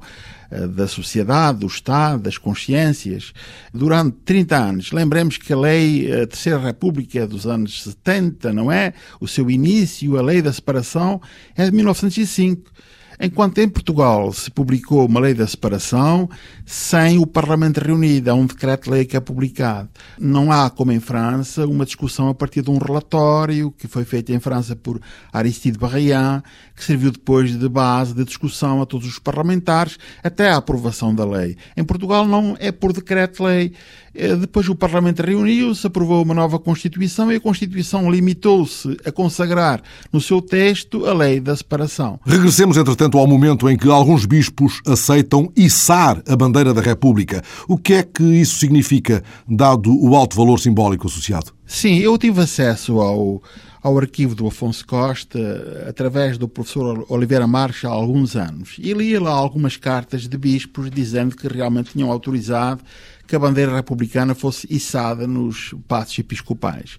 eh, 0.49 0.65
da 0.65 0.87
sociedade, 0.87 1.59
do 1.59 1.67
Estado, 1.67 2.23
das 2.23 2.39
consciências, 2.39 3.33
durante 3.71 4.17
30 4.25 4.57
anos. 4.57 4.91
Lembremos 4.91 5.37
que 5.37 5.53
a 5.53 5.57
lei, 5.59 6.11
a 6.11 6.25
Terceira 6.25 6.57
República 6.57 7.19
é 7.19 7.27
dos 7.27 7.45
anos 7.45 7.83
70, 7.83 8.51
não 8.51 8.71
é? 8.71 8.93
O 9.21 9.27
seu 9.27 9.51
início, 9.51 10.17
a 10.17 10.23
lei 10.23 10.41
da 10.41 10.51
separação, 10.51 11.21
é 11.55 11.65
de 11.65 11.71
1905. 11.71 12.71
Enquanto 13.19 13.59
em 13.59 13.69
Portugal 13.69 14.31
se 14.33 14.49
publicou 14.49 15.05
uma 15.05 15.19
lei 15.19 15.33
da 15.33 15.47
separação 15.47 16.29
sem 16.65 17.19
o 17.19 17.25
Parlamento 17.25 17.79
reunido, 17.79 18.29
é 18.29 18.33
um 18.33 18.45
decreto-lei 18.45 19.05
que 19.05 19.15
é 19.15 19.19
publicado. 19.19 19.89
Não 20.19 20.51
há, 20.51 20.69
como 20.69 20.91
em 20.91 20.99
França, 20.99 21.65
uma 21.67 21.85
discussão 21.85 22.29
a 22.29 22.33
partir 22.33 22.61
de 22.61 22.71
um 22.71 22.77
relatório 22.77 23.71
que 23.71 23.87
foi 23.87 24.05
feito 24.05 24.31
em 24.31 24.39
França 24.39 24.75
por 24.75 24.99
Aristide 25.31 25.77
Barrayan, 25.77 26.41
que 26.75 26.83
serviu 26.83 27.11
depois 27.11 27.57
de 27.57 27.69
base 27.69 28.13
de 28.13 28.23
discussão 28.23 28.81
a 28.81 28.85
todos 28.85 29.07
os 29.07 29.19
parlamentares 29.19 29.97
até 30.23 30.49
a 30.49 30.57
aprovação 30.57 31.13
da 31.13 31.25
lei. 31.25 31.57
Em 31.75 31.83
Portugal 31.83 32.27
não 32.27 32.55
é 32.59 32.71
por 32.71 32.93
decreto-lei. 32.93 33.73
Eh, 34.15 34.35
depois 34.35 34.69
o 34.69 34.75
Parlamento 34.75 35.21
reuniu-se, 35.21 35.85
aprovou 35.87 36.23
uma 36.23 36.33
nova 36.33 36.59
Constituição 36.59 37.31
e 37.31 37.35
a 37.35 37.39
Constituição 37.39 38.09
limitou-se 38.11 38.97
a 39.05 39.11
consagrar 39.11 39.81
no 40.11 40.21
seu 40.21 40.41
texto 40.41 41.05
a 41.05 41.13
lei 41.13 41.39
da 41.39 41.55
separação. 41.55 42.19
Regressemos, 42.25 42.77
entretanto, 42.77 43.02
ao 43.11 43.27
momento 43.27 43.69
em 43.69 43.77
que 43.77 43.89
alguns 43.89 44.25
bispos 44.25 44.81
aceitam 44.87 45.51
içar 45.55 46.21
a 46.27 46.35
bandeira 46.35 46.73
da 46.73 46.81
República. 46.81 47.43
O 47.67 47.77
que 47.77 47.93
é 47.93 48.03
que 48.03 48.23
isso 48.23 48.57
significa, 48.59 49.23
dado 49.47 49.91
o 50.03 50.15
alto 50.15 50.35
valor 50.35 50.59
simbólico 50.59 51.07
associado? 51.07 51.51
Sim, 51.65 51.97
eu 51.97 52.17
tive 52.17 52.41
acesso 52.41 52.99
ao, 52.99 53.41
ao 53.81 53.97
arquivo 53.97 54.33
do 54.33 54.47
Afonso 54.47 54.85
Costa 54.85 55.85
através 55.87 56.37
do 56.37 56.47
professor 56.47 57.05
Oliveira 57.09 57.45
Marques 57.47 57.83
há 57.83 57.89
alguns 57.89 58.35
anos 58.35 58.75
e 58.79 58.93
li 58.93 59.17
lá 59.19 59.31
algumas 59.31 59.75
cartas 59.75 60.27
de 60.27 60.37
bispos 60.37 60.89
dizendo 60.89 61.35
que 61.35 61.47
realmente 61.47 61.91
tinham 61.91 62.11
autorizado 62.11 62.81
que 63.27 63.35
a 63.35 63.39
bandeira 63.39 63.73
republicana 63.75 64.35
fosse 64.35 64.67
içada 64.69 65.25
nos 65.25 65.73
passos 65.87 66.19
episcopais. 66.19 66.97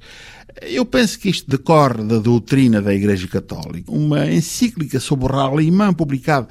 Eu 0.63 0.85
penso 0.85 1.19
que 1.19 1.29
isto 1.29 1.51
decorre 1.51 2.05
da 2.05 2.19
doutrina 2.19 2.81
da 2.81 2.95
Igreja 2.95 3.27
Católica. 3.27 3.91
Uma 3.91 4.27
encíclica 4.31 5.01
sobre 5.01 5.27
o 5.27 5.29
Ralliman, 5.29 5.93
publicada 5.93 6.49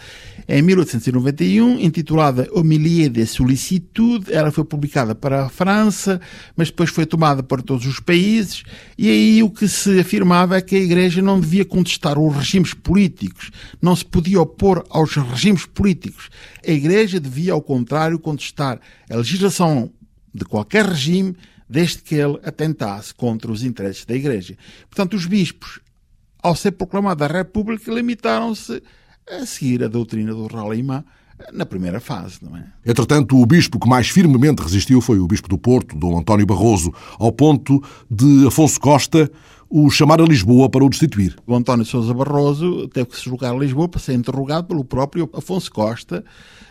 em 0.47 0.62
1891, 0.62 1.79
intitulada 1.79 2.50
Homilia 2.51 3.09
de 3.09 3.25
Solicitude, 3.25 4.33
ela 4.33 4.51
foi 4.51 4.63
publicada 4.63 5.15
para 5.15 5.45
a 5.45 5.50
França, 5.50 6.19
mas 6.55 6.69
depois 6.69 6.89
foi 6.89 7.05
tomada 7.05 7.41
para 7.41 7.62
todos 7.62 7.85
os 7.85 8.00
países, 8.00 8.63
e 8.97 9.09
aí 9.09 9.43
o 9.43 9.50
que 9.50 9.67
se 9.67 10.00
afirmava 10.00 10.57
é 10.57 10.62
que 10.62 10.75
a 10.75 10.79
Igreja 10.79 11.21
não 11.21 11.39
devia 11.39 11.63
contestar 11.63 12.19
os 12.19 12.35
regimes 12.35 12.73
políticos, 12.73 13.51
não 13.81 13.95
se 13.95 14.05
podia 14.05 14.41
opor 14.41 14.85
aos 14.89 15.15
regimes 15.15 15.65
políticos. 15.65 16.29
A 16.65 16.71
Igreja 16.71 17.19
devia, 17.19 17.53
ao 17.53 17.62
contrário, 17.62 18.19
contestar 18.19 18.79
a 19.09 19.15
legislação 19.15 19.91
de 20.33 20.43
qualquer 20.45 20.85
regime 20.85 21.35
desde 21.69 22.00
que 22.00 22.15
ele 22.15 22.39
atentasse 22.43 23.13
contra 23.13 23.51
os 23.51 23.63
interesses 23.63 24.05
da 24.05 24.15
Igreja. 24.15 24.57
Portanto, 24.89 25.15
os 25.15 25.25
bispos, 25.25 25.79
ao 26.41 26.55
ser 26.55 26.71
proclamada 26.71 27.25
a 27.25 27.27
República, 27.27 27.91
limitaram-se 27.91 28.81
a 29.29 29.45
seguir 29.45 29.83
a 29.83 29.87
doutrina 29.87 30.33
do 30.33 30.47
Ralima 30.47 31.05
na 31.51 31.65
primeira 31.65 31.99
fase, 31.99 32.37
não 32.41 32.55
é? 32.55 32.65
Entretanto, 32.85 33.39
o 33.39 33.45
bispo 33.45 33.79
que 33.79 33.87
mais 33.87 34.07
firmemente 34.07 34.61
resistiu 34.61 35.01
foi 35.01 35.19
o 35.19 35.27
bispo 35.27 35.49
do 35.49 35.57
Porto, 35.57 35.95
Dom 35.97 36.17
António 36.17 36.45
Barroso, 36.45 36.93
ao 37.17 37.31
ponto 37.31 37.83
de 38.09 38.47
Afonso 38.47 38.79
Costa 38.79 39.29
o 39.75 39.89
chamar 39.89 40.21
a 40.21 40.25
Lisboa 40.25 40.69
para 40.69 40.85
o 40.85 40.89
destituir. 40.89 41.35
O 41.47 41.55
António 41.55 41.83
Sousa 41.83 42.13
Barroso 42.13 42.88
teve 42.89 43.07
que 43.07 43.17
se 43.17 43.25
julgar 43.25 43.55
a 43.55 43.57
Lisboa 43.57 43.89
para 43.89 43.99
ser 43.99 44.13
interrogado 44.13 44.67
pelo 44.67 44.86
próprio 44.86 45.27
Afonso 45.33 45.71
Costa 45.71 46.23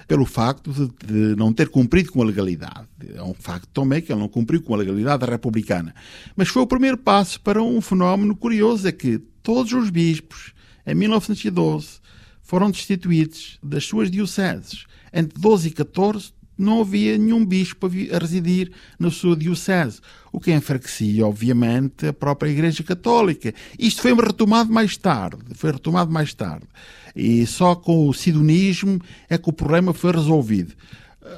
pelo 0.07 0.25
facto 0.25 0.71
de, 0.71 0.89
de, 1.05 1.37
não 1.37 1.53
ter 1.53 1.69
cumprido 1.69 2.13
com 2.13 2.23
a 2.23 2.25
legalidade. 2.25 2.87
É 3.13 3.23
um 3.23 3.35
facto 3.35 3.67
também 3.73 4.01
que 4.01 4.13
ele 4.13 4.21
não 4.21 4.29
cumpriu 4.29 4.63
com 4.63 4.73
a 4.73 4.77
legalidade 4.77 5.25
republicana. 5.25 5.93
Mas 6.37 6.47
foi 6.47 6.63
o 6.63 6.67
primeiro 6.67 6.97
passo 6.97 7.41
para 7.41 7.61
um 7.61 7.81
fenómeno 7.81 8.37
curioso, 8.37 8.87
é 8.87 8.93
que 8.93 9.19
todos 9.43 9.73
os 9.73 9.91
bispos, 9.91 10.53
em 10.87 10.95
1912, 10.95 12.02
foram 12.43 12.71
destituídos 12.71 13.59
das 13.63 13.85
suas 13.85 14.11
dioceses. 14.11 14.87
Entre 15.13 15.39
12 15.41 15.69
e 15.69 15.71
14, 15.71 16.33
não 16.57 16.81
havia 16.81 17.19
nenhum 17.19 17.45
bispo 17.45 17.87
a 17.87 18.19
residir 18.19 18.71
na 18.99 19.11
sua 19.11 19.37
diocese, 19.37 20.01
o 20.31 20.39
que 20.39 20.53
enfraquecia, 20.53 21.27
obviamente, 21.27 22.07
a 22.07 22.13
própria 22.13 22.51
Igreja 22.51 22.83
Católica. 22.83 23.55
Isto 23.79 24.03
foi 24.03 24.15
retomado 24.15 24.73
mais 24.73 24.97
tarde, 24.97 25.39
foi 25.55 25.73
retomado 25.73 26.11
mais 26.11 26.33
tarde. 26.35 26.67
E 27.15 27.47
só 27.47 27.75
com 27.75 28.09
o 28.09 28.15
sidonismo 28.15 29.01
é 29.29 29.37
que 29.37 29.49
o 29.49 29.53
problema 29.53 29.93
foi 29.93 30.13
resolvido. 30.13 30.75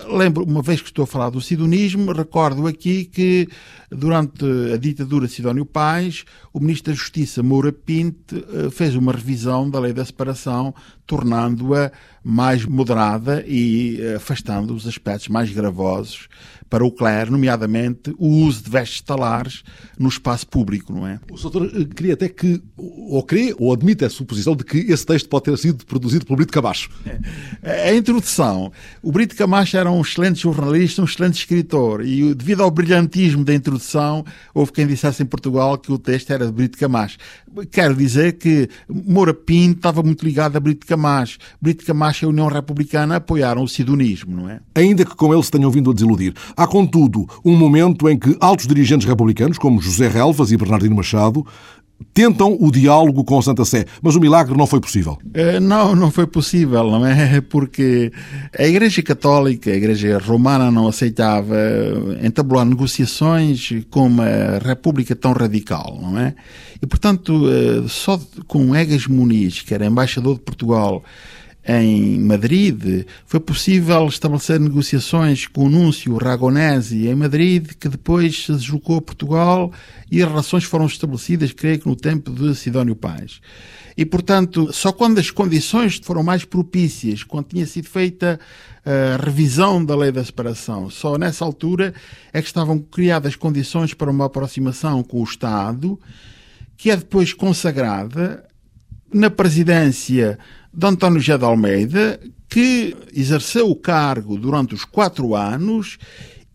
Lembro, 0.08 0.44
uma 0.44 0.62
vez 0.62 0.80
que 0.80 0.88
estou 0.88 1.02
a 1.02 1.06
falar 1.06 1.30
do 1.30 1.40
sidonismo, 1.40 2.12
recordo 2.12 2.66
aqui 2.66 3.04
que 3.04 3.48
durante 3.94 4.44
a 4.72 4.76
ditadura 4.76 5.26
de 5.26 5.32
Sidónio 5.32 5.64
Pais, 5.64 6.24
o 6.52 6.60
Ministro 6.60 6.92
da 6.92 6.98
Justiça, 6.98 7.42
Moura 7.42 7.72
Pinto, 7.72 8.36
eh, 8.36 8.70
fez 8.70 8.94
uma 8.94 9.12
revisão 9.12 9.68
da 9.68 9.80
lei 9.80 9.92
da 9.92 10.04
separação, 10.04 10.74
tornando-a 11.06 11.90
mais 12.22 12.64
moderada 12.64 13.44
e 13.46 13.98
eh, 14.00 14.14
afastando 14.14 14.74
os 14.74 14.86
aspectos 14.86 15.28
mais 15.28 15.50
gravosos 15.52 16.28
para 16.70 16.84
o 16.84 16.90
clero, 16.90 17.30
nomeadamente 17.30 18.14
o 18.18 18.26
uso 18.26 18.64
de 18.64 18.70
vestes 18.70 19.00
talares 19.02 19.62
no 19.98 20.08
espaço 20.08 20.46
público, 20.46 20.92
não 20.92 21.06
é? 21.06 21.20
O 21.30 21.36
doutor 21.36 21.70
eh, 21.72 21.84
queria 21.84 22.14
até 22.14 22.28
que, 22.28 22.62
ou 22.76 23.22
crê, 23.22 23.54
ou 23.58 23.72
admite 23.72 24.04
a 24.04 24.10
suposição 24.10 24.56
de 24.56 24.64
que 24.64 24.78
esse 24.78 25.04
texto 25.04 25.28
pode 25.28 25.44
ter 25.44 25.58
sido 25.58 25.84
produzido 25.84 26.24
pelo 26.24 26.36
Brito 26.36 26.52
Camacho. 26.52 26.90
É, 27.62 27.90
a 27.90 27.94
introdução. 27.94 28.72
O 29.02 29.12
Brito 29.12 29.36
Camacho 29.36 29.76
era 29.76 29.90
um 29.90 30.00
excelente 30.00 30.40
jornalista, 30.40 31.02
um 31.02 31.04
excelente 31.04 31.38
escritor, 31.38 32.04
e 32.04 32.34
devido 32.34 32.62
ao 32.62 32.70
brilhantismo 32.70 33.44
da 33.44 33.54
introdução, 33.54 33.83
houve 34.54 34.72
quem 34.72 34.86
dissesse 34.86 35.22
em 35.22 35.26
Portugal 35.26 35.76
que 35.78 35.92
o 35.92 35.98
texto 35.98 36.30
era 36.32 36.46
de 36.46 36.52
Brito 36.52 36.78
Camacho. 36.78 37.18
Quero 37.70 37.94
dizer 37.94 38.34
que 38.34 38.68
Moura 38.88 39.34
Pinto 39.34 39.76
estava 39.76 40.02
muito 40.02 40.24
ligado 40.24 40.56
a 40.56 40.60
Brito 40.60 40.86
Camacho. 40.86 41.38
Brito 41.60 41.84
Camacho 41.84 42.24
e 42.24 42.26
a 42.26 42.28
União 42.28 42.48
Republicana 42.48 43.16
apoiaram 43.16 43.62
o 43.62 43.68
sidonismo, 43.68 44.34
não 44.34 44.48
é? 44.48 44.60
Ainda 44.74 45.04
que 45.04 45.14
com 45.14 45.32
ele 45.32 45.42
se 45.42 45.50
tenham 45.50 45.70
vindo 45.70 45.90
a 45.90 45.94
desiludir. 45.94 46.34
Há, 46.56 46.66
contudo, 46.66 47.28
um 47.44 47.56
momento 47.56 48.08
em 48.08 48.18
que 48.18 48.36
altos 48.40 48.66
dirigentes 48.66 49.06
republicanos, 49.06 49.58
como 49.58 49.80
José 49.80 50.08
Relvas 50.08 50.50
e 50.50 50.56
Bernardino 50.56 50.96
Machado, 50.96 51.46
tentam 52.12 52.56
o 52.60 52.70
diálogo 52.70 53.24
com 53.24 53.40
Santa 53.42 53.64
Sé, 53.64 53.86
mas 54.02 54.14
o 54.14 54.20
milagre 54.20 54.56
não 54.56 54.66
foi 54.66 54.80
possível. 54.80 55.18
Uh, 55.24 55.60
não, 55.60 55.94
não 55.94 56.10
foi 56.10 56.26
possível, 56.26 56.84
não 56.90 57.04
é? 57.06 57.40
Porque 57.48 58.12
a 58.56 58.64
Igreja 58.64 59.02
Católica, 59.02 59.70
a 59.70 59.74
Igreja 59.74 60.18
Romana 60.18 60.70
não 60.70 60.88
aceitava 60.88 61.56
entabular 62.22 62.64
negociações 62.64 63.70
com 63.90 64.06
uma 64.06 64.58
república 64.62 65.14
tão 65.16 65.32
radical, 65.32 65.98
não 66.00 66.18
é? 66.18 66.34
E, 66.80 66.86
portanto, 66.86 67.46
uh, 67.46 67.88
só 67.88 68.20
com 68.46 68.74
Egas 68.74 69.06
Muniz, 69.06 69.62
que 69.62 69.74
era 69.74 69.86
embaixador 69.86 70.34
de 70.34 70.40
Portugal 70.40 71.02
em 71.66 72.18
Madrid, 72.20 73.06
foi 73.24 73.40
possível 73.40 74.06
estabelecer 74.06 74.60
negociações 74.60 75.46
com 75.46 75.64
o 75.64 75.70
Núncio 75.70 76.14
Ragonesi 76.16 77.08
em 77.08 77.14
Madrid, 77.14 77.68
que 77.80 77.88
depois 77.88 78.44
se 78.44 78.52
deslocou 78.52 78.98
a 78.98 79.02
Portugal 79.02 79.72
e 80.10 80.22
as 80.22 80.28
relações 80.28 80.64
foram 80.64 80.86
estabelecidas, 80.86 81.52
creio 81.52 81.78
que 81.78 81.88
no 81.88 81.96
tempo 81.96 82.30
de 82.30 82.54
Sidónio 82.54 82.94
Paz. 82.94 83.40
E, 83.96 84.04
portanto, 84.04 84.72
só 84.72 84.92
quando 84.92 85.18
as 85.18 85.30
condições 85.30 86.00
foram 86.02 86.22
mais 86.22 86.44
propícias, 86.44 87.22
quando 87.22 87.46
tinha 87.46 87.66
sido 87.66 87.88
feita 87.88 88.38
a 88.84 89.24
revisão 89.24 89.82
da 89.82 89.96
lei 89.96 90.12
da 90.12 90.24
separação, 90.24 90.90
só 90.90 91.16
nessa 91.16 91.44
altura 91.44 91.94
é 92.32 92.42
que 92.42 92.48
estavam 92.48 92.78
criadas 92.78 93.36
condições 93.36 93.94
para 93.94 94.10
uma 94.10 94.26
aproximação 94.26 95.02
com 95.02 95.20
o 95.20 95.24
Estado, 95.24 95.98
que 96.76 96.90
é 96.90 96.96
depois 96.96 97.32
consagrada 97.32 98.44
na 99.12 99.30
presidência 99.30 100.38
de 100.76 100.86
António 100.86 101.20
José 101.20 101.38
de 101.38 101.44
Almeida, 101.44 102.20
que 102.48 102.96
exerceu 103.14 103.70
o 103.70 103.76
cargo 103.76 104.36
durante 104.36 104.74
os 104.74 104.84
quatro 104.84 105.36
anos 105.36 105.98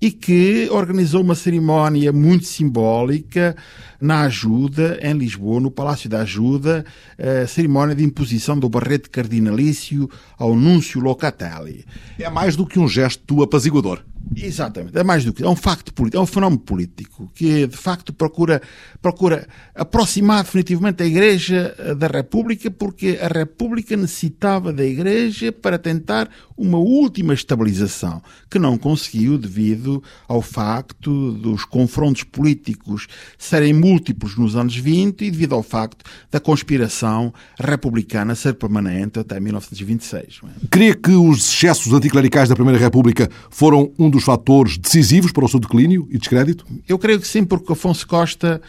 e 0.01 0.11
que 0.11 0.67
organizou 0.71 1.21
uma 1.21 1.35
cerimónia 1.35 2.11
muito 2.11 2.45
simbólica 2.45 3.55
na 3.99 4.21
Ajuda, 4.21 4.97
em 5.01 5.13
Lisboa, 5.13 5.59
no 5.59 5.71
Palácio 5.71 6.09
da 6.09 6.21
Ajuda, 6.21 6.85
a 7.17 7.47
cerimónia 7.47 7.95
de 7.95 8.03
imposição 8.03 8.57
do 8.57 8.69
barrete 8.69 9.09
cardinalício 9.09 10.09
ao 10.37 10.55
Núncio 10.55 11.01
Locatelli. 11.01 11.85
É 12.17 12.29
mais 12.29 12.55
do 12.55 12.65
que 12.65 12.79
um 12.79 12.87
gesto 12.87 13.41
apaziguador. 13.43 14.01
Exatamente, 14.35 14.97
é 14.97 15.03
mais 15.03 15.25
do 15.25 15.33
que 15.33 15.43
é 15.43 15.49
um 15.49 15.55
facto 15.55 15.93
político, 15.93 16.17
é 16.17 16.21
um 16.21 16.25
fenómeno 16.25 16.61
político 16.61 17.31
que 17.33 17.65
de 17.65 17.77
facto 17.77 18.13
procura, 18.13 18.61
procura 19.01 19.47
aproximar 19.73 20.43
definitivamente 20.43 21.01
a 21.01 21.05
Igreja 21.05 21.75
da 21.97 22.07
República, 22.07 22.69
porque 22.69 23.19
a 23.21 23.27
República 23.27 23.97
necessitava 23.97 24.71
da 24.71 24.85
Igreja 24.85 25.51
para 25.51 25.79
tentar 25.79 26.29
uma 26.55 26.77
última 26.77 27.33
estabilização, 27.33 28.21
que 28.49 28.59
não 28.59 28.77
conseguiu 28.77 29.37
devido 29.37 30.03
ao 30.27 30.41
facto 30.41 31.31
dos 31.31 31.63
confrontos 31.63 32.23
políticos 32.23 33.07
serem 33.37 33.73
múltiplos 33.73 34.37
nos 34.37 34.55
anos 34.55 34.75
20 34.75 35.25
e 35.25 35.31
devido 35.31 35.55
ao 35.55 35.63
facto 35.63 36.03
da 36.29 36.39
conspiração 36.39 37.33
republicana 37.57 38.35
ser 38.35 38.55
permanente 38.55 39.19
até 39.19 39.39
1926. 39.39 40.41
Crê 40.69 40.93
que 40.93 41.11
os 41.11 41.39
excessos 41.39 41.93
anticlericais 41.93 42.49
da 42.49 42.55
Primeira 42.55 42.79
República 42.79 43.29
foram 43.49 43.91
um 43.97 44.09
dos 44.09 44.18
fatores 44.23 44.77
decisivos 44.77 45.31
para 45.31 45.45
o 45.45 45.49
seu 45.49 45.59
declínio 45.59 46.07
e 46.09 46.17
descrédito? 46.17 46.65
Eu 46.87 46.97
creio 46.97 47.19
que 47.19 47.27
sim, 47.27 47.43
porque 47.43 47.71
Afonso 47.71 48.07
Costa 48.07 48.61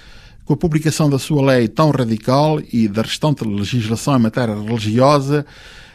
com 0.51 0.55
a 0.55 0.57
publicação 0.57 1.09
da 1.09 1.17
sua 1.17 1.43
lei 1.43 1.69
tão 1.69 1.93
radical 1.93 2.61
e 2.73 2.89
da 2.89 3.03
restante 3.03 3.45
legislação 3.45 4.17
em 4.17 4.23
matéria 4.23 4.61
religiosa, 4.61 5.47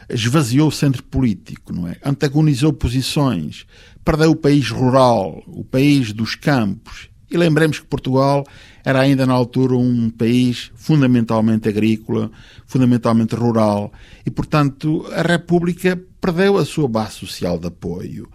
esvaziou 0.09 0.69
o 0.69 0.71
centro 0.71 1.03
político, 1.03 1.73
não 1.73 1.89
é? 1.89 1.97
Antagonizou 2.01 2.71
posições, 2.71 3.65
perdeu 4.05 4.31
o 4.31 4.35
país 4.35 4.69
rural, 4.69 5.43
o 5.45 5.61
país 5.65 6.13
dos 6.13 6.35
campos. 6.35 7.09
E 7.29 7.35
lembremos 7.35 7.79
que 7.79 7.85
Portugal 7.85 8.45
era 8.85 9.01
ainda 9.01 9.25
na 9.25 9.33
altura 9.33 9.75
um 9.75 10.09
país 10.09 10.71
fundamentalmente 10.73 11.67
agrícola, 11.67 12.31
fundamentalmente 12.65 13.35
rural, 13.35 13.91
e 14.25 14.31
portanto 14.31 15.05
a 15.11 15.21
República 15.21 16.01
perdeu 16.21 16.57
a 16.57 16.63
sua 16.63 16.87
base 16.87 17.15
social 17.15 17.59
de 17.59 17.67
apoio 17.67 18.29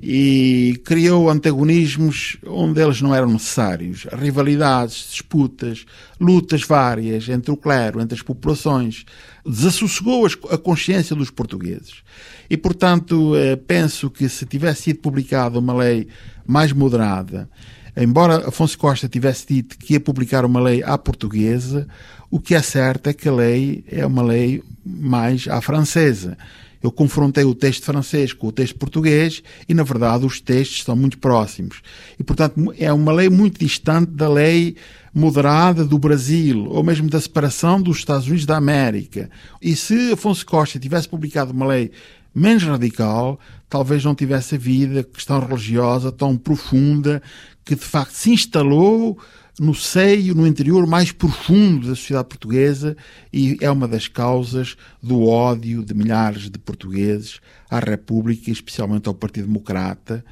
e 0.00 0.80
criou 0.84 1.28
antagonismos 1.28 2.36
onde 2.46 2.80
eles 2.80 3.02
não 3.02 3.12
eram 3.12 3.32
necessários, 3.32 4.06
rivalidades, 4.12 5.08
disputas, 5.10 5.84
lutas 6.20 6.62
várias 6.62 7.28
entre 7.28 7.50
o 7.50 7.56
clero, 7.56 8.00
entre 8.00 8.14
as 8.14 8.22
populações, 8.22 9.04
desassossegou 9.44 10.24
a 10.50 10.56
consciência 10.56 11.16
dos 11.16 11.30
portugueses. 11.30 12.02
E, 12.48 12.56
portanto, 12.56 13.34
eh, 13.34 13.56
penso 13.56 14.08
que 14.08 14.28
se 14.28 14.46
tivesse 14.46 14.82
sido 14.82 15.00
publicada 15.00 15.58
uma 15.58 15.74
lei 15.74 16.06
mais 16.46 16.72
moderada, 16.72 17.50
embora 17.96 18.48
Afonso 18.48 18.78
Costa 18.78 19.08
tivesse 19.08 19.46
dito 19.48 19.76
que 19.76 19.94
ia 19.94 20.00
publicar 20.00 20.44
uma 20.44 20.60
lei 20.60 20.80
à 20.84 20.96
portuguesa, 20.96 21.88
o 22.30 22.38
que 22.38 22.54
é 22.54 22.62
certo 22.62 23.08
é 23.08 23.12
que 23.12 23.28
a 23.28 23.32
lei 23.32 23.84
é 23.90 24.06
uma 24.06 24.22
lei 24.22 24.62
mais 24.84 25.48
à 25.48 25.60
francesa 25.60 26.38
eu 26.82 26.92
confrontei 26.92 27.44
o 27.44 27.54
texto 27.54 27.84
francês 27.84 28.32
com 28.32 28.48
o 28.48 28.52
texto 28.52 28.76
português 28.76 29.42
e, 29.68 29.74
na 29.74 29.82
verdade, 29.82 30.24
os 30.24 30.40
textos 30.40 30.84
são 30.84 30.94
muito 30.94 31.18
próximos. 31.18 31.82
E, 32.18 32.22
portanto, 32.22 32.72
é 32.78 32.92
uma 32.92 33.12
lei 33.12 33.28
muito 33.28 33.58
distante 33.58 34.12
da 34.12 34.28
lei 34.28 34.76
moderada 35.12 35.84
do 35.84 35.98
Brasil, 35.98 36.66
ou 36.68 36.82
mesmo 36.84 37.10
da 37.10 37.20
separação 37.20 37.82
dos 37.82 37.98
Estados 37.98 38.26
Unidos 38.26 38.46
da 38.46 38.56
América. 38.56 39.28
E 39.60 39.74
se 39.74 40.12
Afonso 40.12 40.46
Costa 40.46 40.78
tivesse 40.78 41.08
publicado 41.08 41.52
uma 41.52 41.66
lei 41.66 41.90
menos 42.34 42.62
radical, 42.62 43.40
talvez 43.68 44.04
não 44.04 44.14
tivesse 44.14 44.54
havido 44.54 45.00
a 45.00 45.04
questão 45.04 45.40
religiosa 45.40 46.12
tão 46.12 46.36
profunda 46.36 47.20
que, 47.64 47.74
de 47.74 47.84
facto, 47.84 48.12
se 48.12 48.30
instalou 48.30 49.18
no 49.58 49.74
seio, 49.74 50.34
no 50.34 50.46
interior 50.46 50.86
mais 50.86 51.12
profundo 51.12 51.88
da 51.88 51.94
sociedade 51.94 52.28
portuguesa 52.28 52.96
e 53.32 53.56
é 53.60 53.70
uma 53.70 53.88
das 53.88 54.06
causas 54.06 54.76
do 55.02 55.26
ódio 55.26 55.84
de 55.84 55.94
milhares 55.94 56.48
de 56.48 56.58
portugueses 56.58 57.40
à 57.68 57.78
República, 57.78 58.50
especialmente 58.50 59.08
ao 59.08 59.14
Partido 59.14 59.46
Democrata, 59.46 60.24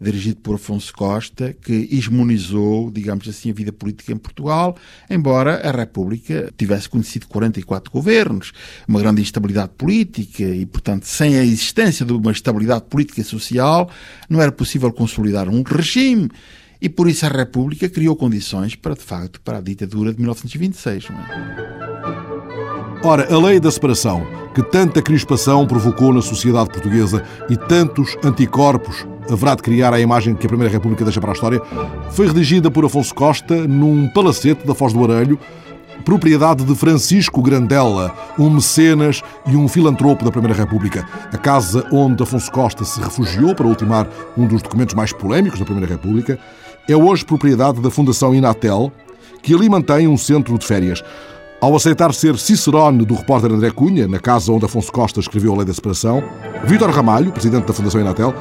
dirigido 0.00 0.40
por 0.40 0.54
Afonso 0.54 0.94
Costa, 0.94 1.52
que 1.52 1.88
hegemonizou, 1.92 2.90
digamos 2.90 3.28
assim, 3.28 3.50
a 3.50 3.52
vida 3.52 3.70
política 3.70 4.12
em 4.12 4.16
Portugal, 4.16 4.76
embora 5.10 5.60
a 5.68 5.70
República 5.70 6.50
tivesse 6.56 6.88
conhecido 6.88 7.28
44 7.28 7.92
governos, 7.92 8.52
uma 8.88 8.98
grande 8.98 9.20
instabilidade 9.20 9.72
política 9.76 10.42
e, 10.42 10.64
portanto, 10.64 11.04
sem 11.04 11.38
a 11.38 11.44
existência 11.44 12.06
de 12.06 12.14
uma 12.14 12.32
estabilidade 12.32 12.84
política 12.88 13.20
e 13.20 13.24
social, 13.24 13.90
não 14.28 14.40
era 14.40 14.50
possível 14.50 14.90
consolidar 14.90 15.50
um 15.50 15.62
regime 15.62 16.30
e 16.80 16.88
por 16.88 17.08
isso 17.08 17.26
a 17.26 17.28
República 17.28 17.88
criou 17.88 18.16
condições 18.16 18.74
para, 18.74 18.94
de 18.94 19.02
facto, 19.02 19.40
para 19.40 19.58
a 19.58 19.60
ditadura 19.60 20.12
de 20.12 20.18
1926. 20.18 21.08
É? 21.10 21.70
Ora, 23.02 23.32
a 23.32 23.38
lei 23.38 23.58
da 23.58 23.70
separação, 23.70 24.26
que 24.54 24.62
tanta 24.62 25.00
crispação 25.00 25.66
provocou 25.66 26.12
na 26.12 26.20
sociedade 26.20 26.70
portuguesa 26.70 27.24
e 27.48 27.56
tantos 27.56 28.16
anticorpos 28.22 29.06
haverá 29.30 29.54
de 29.54 29.62
criar 29.62 29.94
a 29.94 30.00
imagem 30.00 30.34
que 30.34 30.44
a 30.46 30.48
Primeira 30.48 30.72
República 30.72 31.04
deixa 31.04 31.20
para 31.20 31.30
a 31.30 31.34
história, 31.34 31.62
foi 32.10 32.26
redigida 32.26 32.70
por 32.70 32.84
Afonso 32.84 33.14
Costa 33.14 33.66
num 33.66 34.08
palacete 34.08 34.66
da 34.66 34.74
Foz 34.74 34.92
do 34.92 35.04
Arelho, 35.04 35.38
propriedade 36.04 36.64
de 36.64 36.74
Francisco 36.74 37.42
Grandela, 37.42 38.14
um 38.38 38.50
mecenas 38.50 39.22
e 39.46 39.56
um 39.56 39.68
filantropo 39.68 40.24
da 40.24 40.30
Primeira 40.30 40.56
República. 40.56 41.06
A 41.32 41.38
casa 41.38 41.86
onde 41.92 42.22
Afonso 42.22 42.50
Costa 42.50 42.84
se 42.84 43.00
refugiou 43.00 43.54
para 43.54 43.66
ultimar 43.66 44.08
um 44.36 44.46
dos 44.46 44.62
documentos 44.62 44.94
mais 44.94 45.12
polémicos 45.12 45.58
da 45.58 45.64
Primeira 45.64 45.92
República 45.94 46.38
é 46.88 46.96
hoje 46.96 47.24
propriedade 47.24 47.80
da 47.80 47.90
Fundação 47.90 48.34
Inatel, 48.34 48.92
que 49.42 49.54
ali 49.54 49.68
mantém 49.68 50.08
um 50.08 50.16
centro 50.16 50.58
de 50.58 50.66
férias. 50.66 51.02
Ao 51.60 51.76
aceitar 51.76 52.14
ser 52.14 52.38
cicerone 52.38 53.04
do 53.04 53.14
repórter 53.14 53.52
André 53.52 53.70
Cunha, 53.70 54.08
na 54.08 54.18
casa 54.18 54.50
onde 54.50 54.64
Afonso 54.64 54.90
Costa 54.90 55.20
escreveu 55.20 55.52
a 55.52 55.56
Lei 55.58 55.66
da 55.66 55.74
Separação, 55.74 56.22
Vítor 56.64 56.90
Ramalho, 56.90 57.32
presidente 57.32 57.66
da 57.66 57.74
Fundação 57.74 58.00
Inatel, 58.00 58.34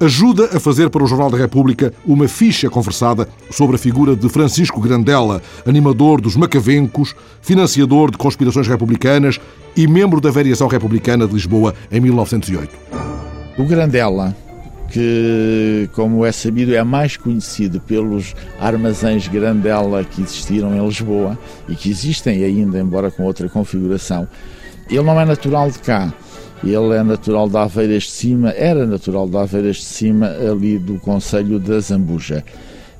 ajuda 0.00 0.56
a 0.56 0.60
fazer 0.60 0.88
para 0.88 1.04
o 1.04 1.06
Jornal 1.06 1.30
da 1.30 1.36
República 1.36 1.92
uma 2.06 2.26
ficha 2.26 2.70
conversada 2.70 3.28
sobre 3.50 3.76
a 3.76 3.78
figura 3.78 4.16
de 4.16 4.28
Francisco 4.28 4.80
Grandela, 4.80 5.42
animador 5.66 6.20
dos 6.20 6.36
Macavencos, 6.36 7.14
financiador 7.42 8.10
de 8.10 8.16
conspirações 8.16 8.66
republicanas 8.66 9.38
e 9.76 9.86
membro 9.86 10.20
da 10.20 10.30
Variação 10.30 10.68
Republicana 10.68 11.26
de 11.26 11.34
Lisboa 11.34 11.74
em 11.92 12.00
1908. 12.00 12.74
O 13.58 13.64
Grandela 13.64 14.34
que, 14.90 15.88
como 15.92 16.24
é 16.26 16.32
sabido, 16.32 16.74
é 16.74 16.82
mais 16.82 17.16
conhecido 17.16 17.80
pelos 17.80 18.34
armazéns 18.58 19.28
Grandela 19.28 20.04
que 20.04 20.22
existiram 20.22 20.74
em 20.74 20.86
Lisboa 20.86 21.38
e 21.68 21.74
que 21.74 21.90
existem 21.90 22.44
ainda, 22.44 22.78
embora 22.78 23.10
com 23.10 23.24
outra 23.24 23.48
configuração. 23.48 24.28
Ele 24.88 25.02
não 25.02 25.20
é 25.20 25.24
natural 25.24 25.70
de 25.70 25.78
cá. 25.78 26.12
Ele 26.62 26.94
é 26.94 27.02
natural 27.02 27.48
de 27.48 27.56
Aveiras 27.56 28.02
de 28.02 28.10
Cima, 28.10 28.50
era 28.50 28.84
natural 28.84 29.28
de 29.28 29.36
Aveiras 29.36 29.76
de 29.76 29.84
Cima, 29.84 30.26
ali 30.26 30.78
do 30.78 30.98
Conselho 30.98 31.58
da 31.58 31.80
Zambuja. 31.80 32.44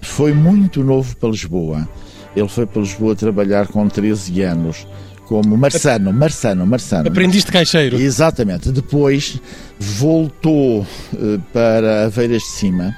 Foi 0.00 0.32
muito 0.32 0.82
novo 0.82 1.14
para 1.16 1.28
Lisboa. 1.28 1.86
Ele 2.34 2.48
foi 2.48 2.64
para 2.64 2.80
Lisboa 2.80 3.14
trabalhar 3.14 3.66
com 3.66 3.86
13 3.86 4.40
anos 4.42 4.86
como 5.30 5.56
Marçano, 5.56 6.12
Marçano, 6.12 6.66
Marçano. 6.66 7.08
Aprendiste 7.08 7.52
caixeiro. 7.52 7.96
Exatamente. 7.96 8.72
Depois 8.72 9.40
voltou 9.80 10.86
eh, 11.14 11.38
para 11.54 12.04
Aveiras 12.04 12.42
de 12.42 12.48
Cima, 12.48 12.94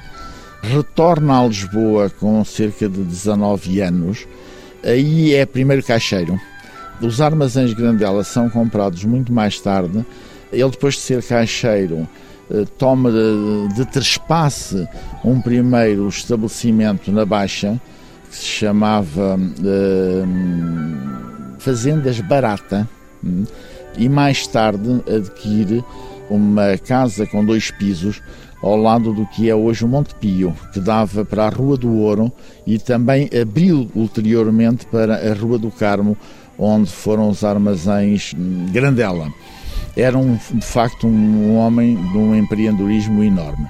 retorna 0.61 1.41
a 1.41 1.47
Lisboa 1.47 2.11
com 2.11 2.45
cerca 2.45 2.89
de 2.89 3.03
19 3.03 3.81
anos, 3.81 4.27
aí 4.85 5.33
é 5.33 5.47
primeiro 5.47 5.83
caixeiro. 5.85 6.39
Os 7.01 7.21
armazéns 7.21 7.73
Grandela 7.73 8.25
são 8.25 8.51
comprados 8.51 9.05
muito 9.05 9.33
mais 9.33 9.61
tarde. 9.61 10.05
Ele, 10.53 10.71
depois 10.71 10.95
de 10.95 11.01
ser 11.01 11.23
caixeiro, 11.23 12.09
eh, 12.51 12.65
toma 12.77 13.13
de, 13.13 13.75
de 13.77 13.85
trespasse 13.87 14.87
um 15.25 15.41
primeiro 15.41 16.09
estabelecimento 16.09 17.13
na 17.13 17.25
Baixa, 17.25 17.81
que 18.29 18.37
se 18.37 18.45
chamava. 18.45 19.39
Uh, 19.39 20.73
fazendas 21.63 22.21
barata 22.21 22.89
hum, 23.25 23.45
e 23.97 24.09
mais 24.09 24.47
tarde 24.49 25.01
adquire 25.07 25.85
uma 26.35 26.77
casa 26.79 27.27
com 27.27 27.45
dois 27.45 27.71
pisos 27.71 28.23
ao 28.63 28.77
lado 28.77 29.13
do 29.13 29.27
que 29.27 29.51
é 29.51 29.55
hoje 29.55 29.85
o 29.85 29.89
Monte 29.89 30.15
Pio, 30.15 30.55
que 30.73 30.79
dava 30.79 31.25
para 31.25 31.47
a 31.47 31.49
Rua 31.49 31.77
do 31.77 31.93
Ouro 31.93 32.31
e 32.67 32.79
também 32.79 33.29
abriu 33.41 33.91
ulteriormente 33.95 34.87
para 34.87 35.17
a 35.17 35.35
Rua 35.35 35.59
do 35.59 35.71
Carmo, 35.71 36.17
onde 36.57 36.91
foram 36.91 37.29
os 37.29 37.43
armazéns 37.43 38.33
Grandela. 38.71 39.33
Era 39.97 40.17
um, 40.17 40.39
de 40.55 40.65
facto 40.65 41.07
um 41.07 41.57
homem 41.57 41.97
de 41.97 42.17
um 42.17 42.35
empreendedorismo 42.35 43.23
enorme. 43.23 43.67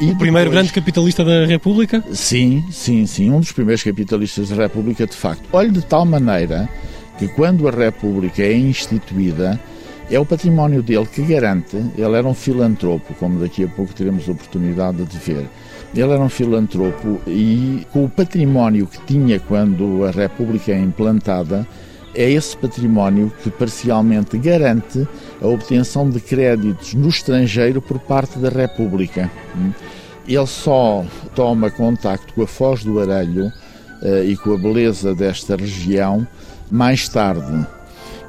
Uh, 0.00 0.12
o 0.12 0.16
primeiro 0.16 0.50
grande 0.50 0.72
capitalista 0.72 1.24
da 1.24 1.44
República? 1.44 2.02
Sim, 2.12 2.64
sim, 2.70 3.04
sim, 3.04 3.30
um 3.30 3.40
dos 3.40 3.52
primeiros 3.52 3.82
capitalistas 3.82 4.48
da 4.48 4.56
República, 4.56 5.06
de 5.06 5.16
facto. 5.16 5.42
Olhe 5.52 5.70
de 5.70 5.82
tal 5.82 6.06
maneira 6.06 6.68
que 7.18 7.28
quando 7.28 7.68
a 7.68 7.70
República 7.70 8.42
é 8.42 8.56
instituída, 8.56 9.60
é 10.12 10.20
o 10.20 10.26
património 10.26 10.82
dele 10.82 11.06
que 11.06 11.22
garante. 11.22 11.76
Ele 11.96 12.16
era 12.16 12.28
um 12.28 12.34
filantropo, 12.34 13.14
como 13.14 13.40
daqui 13.40 13.64
a 13.64 13.68
pouco 13.68 13.94
teremos 13.94 14.28
oportunidade 14.28 15.04
de 15.04 15.18
ver. 15.18 15.48
Ele 15.94 16.12
era 16.12 16.20
um 16.20 16.28
filantropo 16.28 17.20
e, 17.26 17.86
com 17.92 18.04
o 18.04 18.10
património 18.10 18.86
que 18.86 19.00
tinha 19.06 19.40
quando 19.40 20.04
a 20.04 20.10
República 20.10 20.72
é 20.72 20.78
implantada, 20.78 21.66
é 22.14 22.30
esse 22.30 22.54
património 22.56 23.32
que 23.42 23.50
parcialmente 23.50 24.36
garante 24.36 25.08
a 25.40 25.46
obtenção 25.46 26.10
de 26.10 26.20
créditos 26.20 26.92
no 26.92 27.08
estrangeiro 27.08 27.80
por 27.80 27.98
parte 27.98 28.38
da 28.38 28.50
República. 28.50 29.30
Ele 30.28 30.46
só 30.46 31.04
toma 31.34 31.70
contacto 31.70 32.34
com 32.34 32.42
a 32.42 32.46
Foz 32.46 32.84
do 32.84 33.00
Arelho 33.00 33.46
uh, 33.46 34.24
e 34.24 34.36
com 34.36 34.52
a 34.52 34.58
beleza 34.58 35.14
desta 35.14 35.56
região 35.56 36.26
mais 36.70 37.08
tarde. 37.08 37.66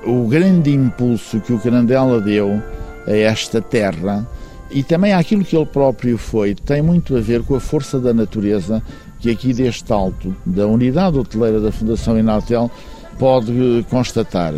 O 0.06 0.28
grande 0.28 0.72
impulso 0.72 1.39
que 1.39 1.54
o 1.54 1.58
Grandela 1.58 2.20
deu 2.20 2.62
a 3.08 3.12
esta 3.12 3.62
terra 3.62 4.28
e 4.70 4.84
também 4.84 5.13
aquilo 5.13 5.46
que 5.46 5.56
ele 5.56 5.66
próprio 5.66 6.18
foi, 6.18 6.56
tem 6.56 6.82
muito 6.82 7.16
a 7.16 7.22
ver 7.22 7.44
com 7.44 7.56
a 7.56 7.60
força 7.60 8.00
da 8.00 8.13
natureza 8.13 8.82
que 9.20 9.30
aqui 9.30 9.54
deste 9.54 9.94
alto, 9.94 10.36
da 10.46 10.68
unidade 10.68 11.18
hoteleira 11.18 11.62
da 11.62 11.72
Fundação 11.72 12.18
Inatel, 12.18 12.70
pode 13.18 13.86
constatar. 13.89 14.54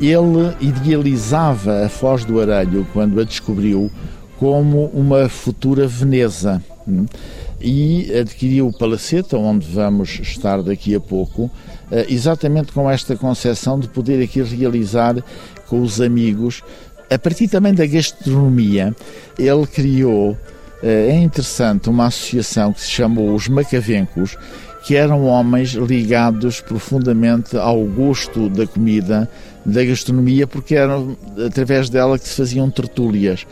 Ele 0.00 0.54
idealizava 0.60 1.86
a 1.86 1.88
Foz 1.88 2.24
do 2.24 2.40
Arelho, 2.40 2.86
quando 2.92 3.20
a 3.20 3.24
descobriu, 3.24 3.90
como 4.38 4.86
uma 4.86 5.28
futura 5.28 5.86
Veneza. 5.86 6.62
E 7.60 8.10
adquiriu 8.18 8.68
o 8.68 8.72
Palacete, 8.72 9.36
onde 9.36 9.66
vamos 9.66 10.18
estar 10.20 10.62
daqui 10.62 10.94
a 10.94 11.00
pouco, 11.00 11.50
eh, 11.90 12.06
exatamente 12.08 12.72
com 12.72 12.90
esta 12.90 13.14
concepção 13.16 13.78
de 13.78 13.86
poder 13.88 14.22
aqui 14.22 14.42
realizar 14.42 15.22
com 15.68 15.82
os 15.82 16.00
amigos, 16.00 16.62
a 17.10 17.18
partir 17.18 17.48
também 17.48 17.74
da 17.74 17.84
gastronomia, 17.84 18.94
ele 19.38 19.66
criou, 19.66 20.38
eh, 20.82 21.08
é 21.10 21.18
interessante, 21.18 21.90
uma 21.90 22.06
associação 22.06 22.72
que 22.72 22.80
se 22.80 22.90
chamou 22.90 23.34
os 23.34 23.48
Macavencos, 23.48 24.38
que 24.84 24.96
eram 24.96 25.26
homens 25.26 25.72
ligados 25.72 26.60
profundamente 26.60 27.56
ao 27.56 27.84
gosto 27.84 28.48
da 28.48 28.66
comida, 28.66 29.28
da 29.66 29.84
gastronomia, 29.84 30.46
porque 30.46 30.74
eram 30.74 31.16
através 31.46 31.90
dela 31.90 32.18
que 32.18 32.26
se 32.26 32.36
faziam 32.36 32.70
tertúlias. 32.70 33.46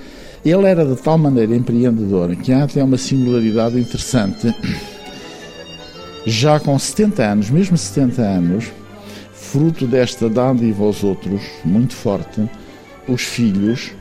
Ele 0.45 0.67
era 0.67 0.85
de 0.85 0.97
tal 0.97 1.19
maneira 1.19 1.55
empreendedor 1.55 2.35
que 2.37 2.53
há 2.53 2.65
até 2.65 2.83
uma 2.83 2.97
singularidade 2.97 3.79
interessante. 3.79 4.55
Já 6.25 6.61
com 6.61 6.79
70 6.79 7.23
anos, 7.23 7.51
mesmo 7.51 7.77
70 7.77 8.23
anos, 8.23 8.65
fruto 9.33 9.87
desta 9.87 10.29
dádiva 10.29 10.85
aos 10.85 11.03
outros, 11.03 11.41
muito 11.65 11.95
forte, 11.95 12.49
os 13.09 13.23
filhos 13.23 13.93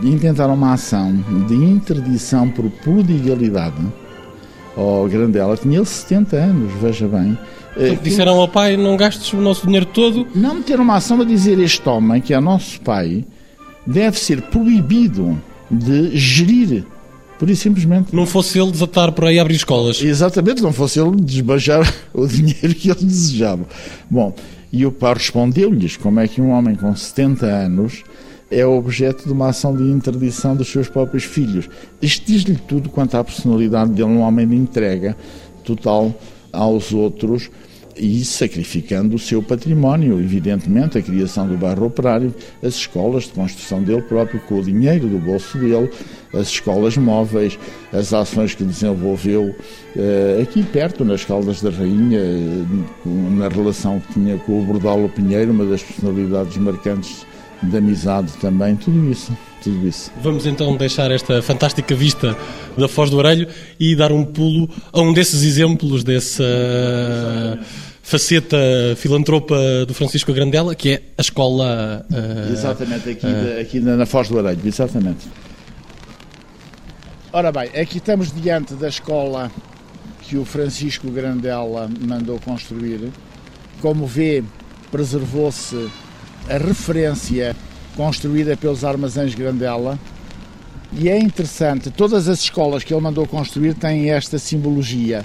intentaram 0.00 0.54
uma 0.54 0.74
ação 0.74 1.12
de 1.46 1.54
interdição 1.54 2.48
por 2.48 2.70
prodigalidade 2.70 3.82
ao 4.76 5.08
Grandela. 5.08 5.56
Tinha 5.56 5.78
ele 5.78 5.86
70 5.86 6.36
anos, 6.36 6.72
veja 6.80 7.06
bem. 7.06 7.38
Então, 7.76 8.02
disseram 8.02 8.38
ao 8.38 8.48
pai: 8.48 8.76
não 8.76 8.96
gastes 8.96 9.32
o 9.32 9.38
nosso 9.38 9.66
dinheiro 9.66 9.86
todo. 9.86 10.26
Não 10.34 10.54
meteram 10.54 10.84
uma 10.84 10.96
ação 10.96 11.20
a 11.20 11.24
dizer: 11.24 11.58
este 11.58 11.86
homem, 11.88 12.20
que 12.20 12.34
é 12.34 12.40
nosso 12.40 12.80
pai, 12.80 13.24
deve 13.86 14.18
ser 14.18 14.42
proibido 14.42 15.38
de 15.72 16.16
gerir. 16.16 16.84
Por 17.38 17.50
isso, 17.50 17.62
simplesmente. 17.62 18.14
Não 18.14 18.26
fosse 18.26 18.58
ele 18.60 18.70
desatar 18.70 19.10
por 19.12 19.24
aí 19.24 19.38
a 19.38 19.42
abrir 19.42 19.56
escolas. 19.56 20.00
Exatamente, 20.00 20.62
não 20.62 20.72
fosse 20.72 21.00
ele 21.00 21.16
desbajar 21.16 21.92
o 22.14 22.26
dinheiro 22.26 22.74
que 22.74 22.90
ele 22.90 23.04
desejava. 23.04 23.66
Bom, 24.08 24.34
e 24.72 24.86
o 24.86 24.92
pai 24.92 25.14
respondeu-lhes: 25.14 25.96
como 25.96 26.20
é 26.20 26.28
que 26.28 26.40
um 26.40 26.50
homem 26.50 26.76
com 26.76 26.94
70 26.94 27.46
anos 27.46 28.04
é 28.52 28.66
objeto 28.66 29.24
de 29.24 29.32
uma 29.32 29.48
ação 29.48 29.74
de 29.74 29.82
interdição 29.82 30.54
dos 30.54 30.68
seus 30.68 30.86
próprios 30.88 31.24
filhos. 31.24 31.68
Isto 32.02 32.26
diz-lhe 32.26 32.56
tudo 32.56 32.90
quanto 32.90 33.16
à 33.16 33.24
personalidade 33.24 33.90
dele, 33.92 34.10
um 34.10 34.20
homem 34.20 34.46
de 34.46 34.54
entrega 34.54 35.16
total 35.64 36.14
aos 36.52 36.92
outros 36.92 37.50
e 37.96 38.24
sacrificando 38.24 39.16
o 39.16 39.18
seu 39.18 39.42
património, 39.42 40.20
evidentemente, 40.20 40.98
a 40.98 41.02
criação 41.02 41.46
do 41.46 41.56
bairro 41.56 41.86
operário, 41.86 42.34
as 42.62 42.74
escolas 42.74 43.24
de 43.24 43.30
construção 43.30 43.82
dele 43.82 44.02
próprio, 44.02 44.40
com 44.40 44.58
o 44.58 44.62
dinheiro 44.62 45.08
do 45.08 45.18
bolso 45.18 45.58
dele, 45.58 45.90
as 46.32 46.48
escolas 46.48 46.96
móveis, 46.96 47.58
as 47.92 48.12
ações 48.12 48.54
que 48.54 48.64
desenvolveu 48.64 49.54
eh, 49.96 50.40
aqui 50.42 50.62
perto, 50.62 51.04
nas 51.04 51.24
Caldas 51.24 51.60
da 51.60 51.70
Rainha, 51.70 52.18
eh, 52.18 52.64
na 53.04 53.48
relação 53.48 54.00
que 54.00 54.14
tinha 54.14 54.38
com 54.38 54.60
o 54.60 54.64
Bordalo 54.64 55.08
Pinheiro, 55.08 55.52
uma 55.52 55.66
das 55.66 55.82
personalidades 55.82 56.56
marcantes 56.56 57.26
de 57.62 57.76
amizade 57.76 58.32
também, 58.40 58.76
tudo 58.76 59.10
isso. 59.10 59.36
Tudo 59.62 59.86
isso. 59.86 60.10
Vamos 60.20 60.44
então 60.44 60.76
deixar 60.76 61.10
esta 61.12 61.40
fantástica 61.40 61.94
vista 61.94 62.36
da 62.76 62.88
Foz 62.88 63.10
do 63.10 63.20
Arelho 63.20 63.46
e 63.78 63.94
dar 63.94 64.10
um 64.10 64.24
pulo 64.24 64.68
a 64.92 65.00
um 65.00 65.12
desses 65.12 65.42
exemplos 65.42 66.02
dessa 66.02 66.44
faceta 68.02 68.56
filantropa 68.96 69.56
do 69.86 69.94
Francisco 69.94 70.32
Grandela, 70.32 70.74
que 70.74 70.90
é 70.90 71.02
a 71.16 71.20
escola. 71.22 72.04
Uh, 72.10 72.52
exatamente, 72.52 73.10
aqui, 73.10 73.26
uh, 73.26 73.60
aqui 73.60 73.80
na 73.80 74.04
Foz 74.04 74.28
do 74.28 74.38
Arelho, 74.38 74.60
exatamente. 74.64 75.28
Ora 77.32 77.52
bem, 77.52 77.68
aqui 77.80 77.98
estamos 77.98 78.32
diante 78.32 78.74
da 78.74 78.88
escola 78.88 79.50
que 80.22 80.36
o 80.36 80.44
Francisco 80.44 81.08
Grandela 81.10 81.88
mandou 82.00 82.38
construir. 82.40 83.10
Como 83.80 84.06
vê, 84.06 84.42
preservou-se 84.90 85.88
a 86.48 86.58
referência 86.58 87.56
construída 87.96 88.56
pelos 88.56 88.84
armazéns 88.84 89.34
Grandela. 89.34 89.98
E 90.92 91.08
é 91.08 91.18
interessante, 91.18 91.90
todas 91.90 92.28
as 92.28 92.40
escolas 92.40 92.84
que 92.84 92.92
ele 92.92 93.00
mandou 93.00 93.26
construir 93.26 93.74
têm 93.74 94.10
esta 94.10 94.38
simbologia, 94.38 95.24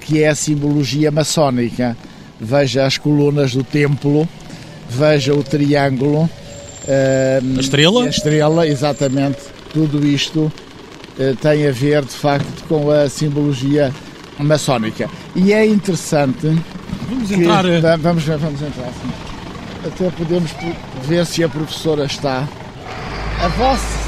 que 0.00 0.22
é 0.22 0.28
a 0.28 0.34
simbologia 0.34 1.10
maçónica. 1.10 1.96
Veja 2.40 2.86
as 2.86 2.96
colunas 2.96 3.52
do 3.52 3.64
templo, 3.64 4.28
veja 4.88 5.34
o 5.34 5.42
triângulo. 5.42 6.30
Uh, 6.84 7.56
a 7.56 7.60
estrela? 7.60 8.04
A 8.04 8.08
estrela, 8.08 8.66
exatamente. 8.66 9.40
Tudo 9.72 10.06
isto 10.06 10.40
uh, 11.18 11.36
tem 11.42 11.66
a 11.66 11.72
ver, 11.72 12.04
de 12.04 12.14
facto, 12.14 12.64
com 12.68 12.88
a 12.90 13.08
simbologia 13.08 13.92
maçónica. 14.38 15.10
E 15.34 15.52
é 15.52 15.66
interessante. 15.66 16.56
Vamos 17.08 17.30
entrar. 17.30 17.64
Que, 17.64 17.70
eh, 17.70 17.96
vamos, 17.96 18.24
vamos 18.24 18.62
entrar, 18.62 18.92
sim. 18.92 19.27
Até 19.84 20.10
podemos 20.10 20.50
ver 21.02 21.24
se 21.24 21.44
a 21.44 21.48
professora 21.48 22.04
está. 22.04 22.48
A 23.42 23.48
vossa. 23.48 23.98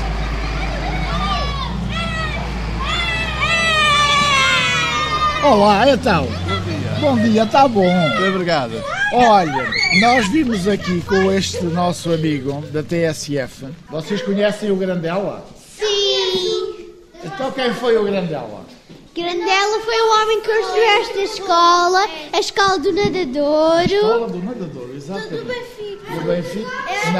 Olá, 5.44 5.90
então. 5.90 6.26
Bom 6.26 6.61
dia. 6.61 6.90
Bom 7.00 7.16
dia, 7.16 7.42
está 7.44 7.68
bom. 7.68 7.88
Muito 7.88 8.24
obrigado. 8.24 8.72
Olha, 9.12 9.68
nós 10.00 10.28
vimos 10.28 10.68
aqui 10.68 11.00
com 11.02 11.33
este 11.33 11.62
nosso 11.64 12.12
amigo 12.12 12.61
da 12.72 12.83
TSF. 12.83 13.66
Vocês 13.88 14.22
conhecem 14.22 14.70
o 14.70 14.76
Grandela? 14.76 15.44
Sim. 15.78 16.90
Então 17.24 17.50
quem 17.52 17.72
foi 17.74 17.96
o 17.96 18.04
Grandela? 18.04 18.64
Grandela 19.14 19.80
foi 19.80 20.00
o 20.00 20.22
homem 20.22 20.40
que 20.40 20.48
construiu 20.48 20.84
esta 20.84 21.20
escola, 21.20 22.08
a 22.32 22.38
escola 22.38 22.78
do 22.78 22.92
nadador. 22.92 23.78
A 23.78 23.84
escola 23.84 24.28
do 24.28 24.38
nadador, 24.38 24.90
exatamente. 24.94 25.36
Do 25.36 25.44
Benfica. 25.44 26.14
Do 26.14 26.20
Benfica? 26.26 26.70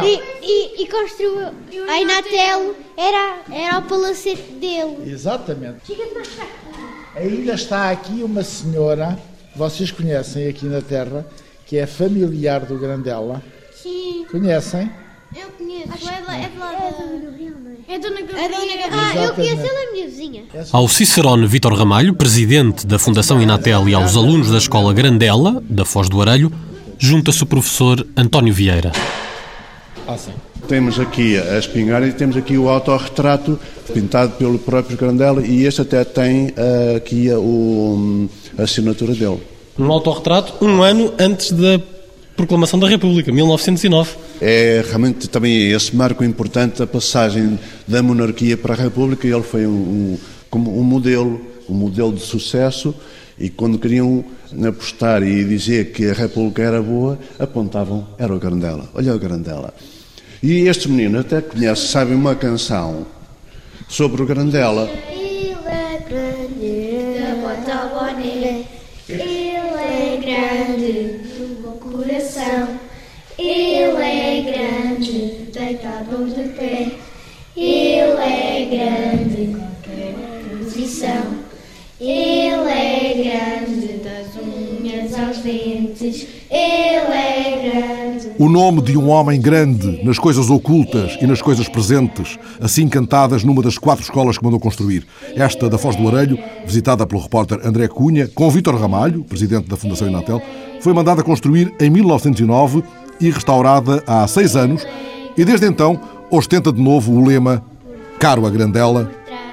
E, 0.05 0.23
e, 0.41 0.83
e 0.83 0.87
construiu. 0.87 1.49
A 1.89 2.01
Inatel 2.01 2.77
era, 2.97 3.39
era 3.51 3.79
o 3.79 3.83
palacete 3.83 4.53
dele. 4.53 5.11
Exatamente. 5.11 5.81
Ainda 7.17 7.55
está 7.55 7.91
aqui 7.91 8.23
uma 8.23 8.45
senhora, 8.45 9.19
vocês 9.57 9.91
conhecem 9.91 10.49
aqui 10.49 10.67
na 10.67 10.81
Terra, 10.81 11.27
que 11.67 11.77
é 11.77 11.87
familiar 11.87 12.67
do 12.67 12.79
Grandela. 12.79 13.43
Sim. 13.73 14.27
Conhecem? 14.31 14.89
Eu 15.35 15.49
conheço. 15.57 15.93
Acho 15.93 16.09
é, 16.09 16.13
é, 16.13 16.41
é, 16.41 17.95
é 17.95 17.99
Dona 17.99 18.21
Gabriela. 18.21 18.49
É 18.49 18.49
Dona 18.49 18.71
Gabriela. 18.77 19.13
Ah, 19.13 19.17
eu 19.17 19.35
conheço, 19.35 19.61
ela 19.61 19.83
é 19.83 19.93
minha 19.93 20.07
vizinha. 20.07 20.43
Ao 20.73 20.89
Cicerone 20.89 21.47
Vitor 21.47 21.73
Ramalho, 21.73 22.15
presidente 22.15 22.85
da 22.85 22.99
Fundação 22.99 23.41
Inatel 23.41 23.89
e 23.89 23.95
aos 23.95 24.17
alunos 24.17 24.51
da 24.51 24.59
Escola 24.59 24.93
Grandela, 24.93 25.63
da 25.69 25.85
Foz 25.85 26.09
do 26.09 26.21
Arelho, 26.21 26.53
junta-se 26.99 27.43
o 27.45 27.47
professor 27.47 28.05
António 28.17 28.53
Vieira. 28.53 28.91
Ah, 30.07 30.19
sim. 30.19 30.33
Temos 30.67 30.99
aqui 30.99 31.39
a 31.39 31.59
espingarda 31.59 32.09
e 32.09 32.13
temos 32.13 32.37
aqui 32.37 32.59
o 32.59 32.69
autorretrato 32.69 33.59
pintado 33.95 34.33
pelo 34.33 34.59
próprio 34.59 34.97
Grandela 34.97 35.47
e 35.47 35.65
este 35.65 35.83
até 35.83 36.05
tem 36.05 36.49
uh, 36.49 36.97
aqui 36.97 37.31
a, 37.31 37.39
o, 37.39 38.29
a 38.59 38.63
assinatura 38.63 39.15
dele. 39.15 39.41
Um 39.79 39.91
autorretrato 39.91 40.65
um 40.65 40.83
ano 40.83 41.13
antes 41.19 41.53
da 41.53 41.81
proclamação 42.41 42.81
da 42.81 42.89
República, 42.89 43.31
1909. 43.31 44.17
É 44.41 44.83
realmente 44.87 45.29
também 45.29 45.71
esse 45.73 45.95
marco 45.95 46.25
importante 46.25 46.79
da 46.79 46.87
passagem 46.87 47.59
da 47.87 48.03
monarquia 48.03 48.57
para 48.57 48.73
a 48.73 48.77
República. 48.77 49.27
Ele 49.27 49.43
foi 49.43 49.67
um, 49.67 49.71
um, 49.71 50.19
como 50.49 50.79
um 50.79 50.83
modelo, 50.83 51.39
um 51.69 51.75
modelo 51.75 52.15
de 52.15 52.23
sucesso 52.23 52.95
e 53.39 53.51
quando 53.51 53.79
queriam 53.79 54.25
apostar 54.67 55.23
e 55.23 55.45
dizer 55.45 55.93
que 55.93 56.09
a 56.09 56.15
República 56.15 56.63
era 56.63 56.81
boa, 56.83 57.19
apontavam, 57.39 58.07
era 58.19 58.35
o 58.35 58.39
Grandela. 58.39 58.89
Olha 58.95 59.15
o 59.15 59.19
Grandela. 59.19 59.75
E 60.43 60.67
este 60.67 60.89
menino 60.89 61.21
até 61.21 61.43
conhece, 61.43 61.89
sabe 61.89 62.15
uma 62.15 62.35
canção 62.35 63.07
sobre 63.87 64.23
o 64.23 64.27
Grandela. 64.27 64.89
Ele 65.13 65.55
é 65.67 66.03
grande, 66.09 66.65
Ele 69.09 69.77
é 69.77 70.17
grande 70.17 71.10
grande, 75.01 75.51
deitado 75.53 76.27
de 76.27 76.49
pé. 76.51 76.93
Ele 77.57 78.21
é 78.21 78.69
grande 78.71 79.43
em 79.43 79.53
qualquer 79.55 80.15
posição. 80.59 81.41
Ele 81.99 82.71
é 82.71 83.15
grande 83.15 83.87
das 83.99 84.29
unhas 84.37 85.19
aos 85.19 85.39
dentes. 85.39 86.27
Ele 86.51 87.13
é 87.13 87.71
grande. 87.73 88.31
O 88.39 88.49
nome 88.49 88.81
de 88.83 88.97
um 88.97 89.09
homem 89.09 89.41
grande 89.41 90.03
nas 90.05 90.19
coisas 90.19 90.49
ocultas 90.49 91.19
e 91.21 91.27
nas 91.27 91.43
coisas 91.43 91.69
presentes, 91.69 92.39
assim 92.61 92.89
cantadas 92.89 93.45
numa 93.45 93.63
das 93.63 93.77
quatro 93.77 94.03
escolas 94.03 94.39
que 94.39 94.45
mandou 94.45 94.61
construir. 94.61 95.07
Esta 95.35 95.69
da 95.69 95.77
Foz 95.77 95.97
do 95.97 96.09
Arelho, 96.09 96.39
visitada 96.65 97.07
pelo 97.07 97.21
repórter 97.21 97.61
André 97.65 97.89
Cunha, 97.89 98.29
com 98.29 98.51
Vítor 98.51 98.77
Ramalho, 98.77 99.25
presidente 99.25 99.69
da 99.69 99.77
Fundação 99.77 100.09
Inatel, 100.09 100.41
foi 100.81 100.95
mandada 100.95 101.23
construir 101.23 101.75
em 101.79 101.91
1909 101.91 102.83
e 103.21 103.31
restaurada 103.31 104.03
há 104.07 104.27
seis 104.27 104.57
anos, 104.57 104.87
e 105.37 105.45
desde 105.45 105.67
então 105.67 106.01
ostenta 106.31 106.73
de 106.73 106.81
novo 106.81 107.13
o 107.13 107.25
lema 107.25 107.63
Caro 108.19 108.47
a 108.47 108.51
Grandela, 108.51 109.11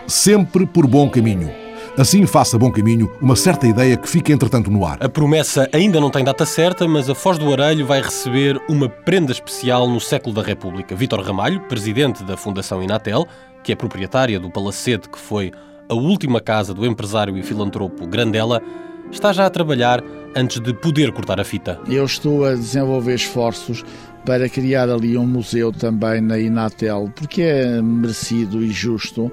sempre 0.08 0.66
por 0.66 0.88
bom 0.88 1.10
caminho. 1.10 1.50
Assim 1.98 2.28
faça 2.28 2.60
bom 2.60 2.72
caminho 2.72 3.12
uma 3.20 3.36
certa 3.36 3.66
ideia 3.66 3.98
que 3.98 4.08
fica 4.08 4.32
entretanto 4.32 4.70
no 4.70 4.86
ar. 4.86 5.00
A 5.02 5.10
promessa 5.10 5.68
ainda 5.74 6.00
não 6.00 6.12
tem 6.12 6.24
data 6.24 6.46
certa, 6.46 6.88
mas 6.88 7.10
a 7.10 7.16
Foz 7.16 7.40
do 7.40 7.52
Arelho 7.52 7.88
vai 7.88 8.00
receber 8.00 8.62
uma 8.70 8.88
prenda 8.88 9.32
especial 9.32 9.90
no 9.90 10.00
século 10.00 10.36
da 10.36 10.44
República. 10.44 10.96
Vítor 10.96 11.22
Ramalho, 11.22 11.60
presidente 11.62 12.24
da 12.24 12.38
Fundação 12.38 12.84
Inatel, 12.84 13.26
que 13.64 13.72
é 13.72 13.76
proprietária 13.76 14.40
do 14.40 14.52
palacete 14.52 15.10
que 15.10 15.18
foi 15.18 15.52
a 15.90 15.96
última 15.96 16.40
casa 16.40 16.72
do 16.72 16.86
empresário 16.86 17.36
e 17.36 17.42
filantropo 17.42 18.06
Grandela, 18.06 18.62
está 19.12 19.34
já 19.34 19.46
a 19.46 19.50
trabalhar 19.50 20.04
antes 20.36 20.60
de 20.60 20.74
poder 20.74 21.12
cortar 21.12 21.40
a 21.40 21.44
fita. 21.44 21.80
Eu 21.88 22.06
estou 22.06 22.46
a 22.46 22.54
desenvolver 22.54 23.16
esforços 23.16 23.84
para 24.26 24.50
criar 24.50 24.90
ali 24.90 25.18
um 25.18 25.26
museu 25.26 25.72
também 25.72 26.20
na 26.20 26.38
Inatel, 26.38 27.12
porque 27.16 27.42
é 27.42 27.82
merecido 27.82 28.62
e 28.62 28.72
justo 28.72 29.32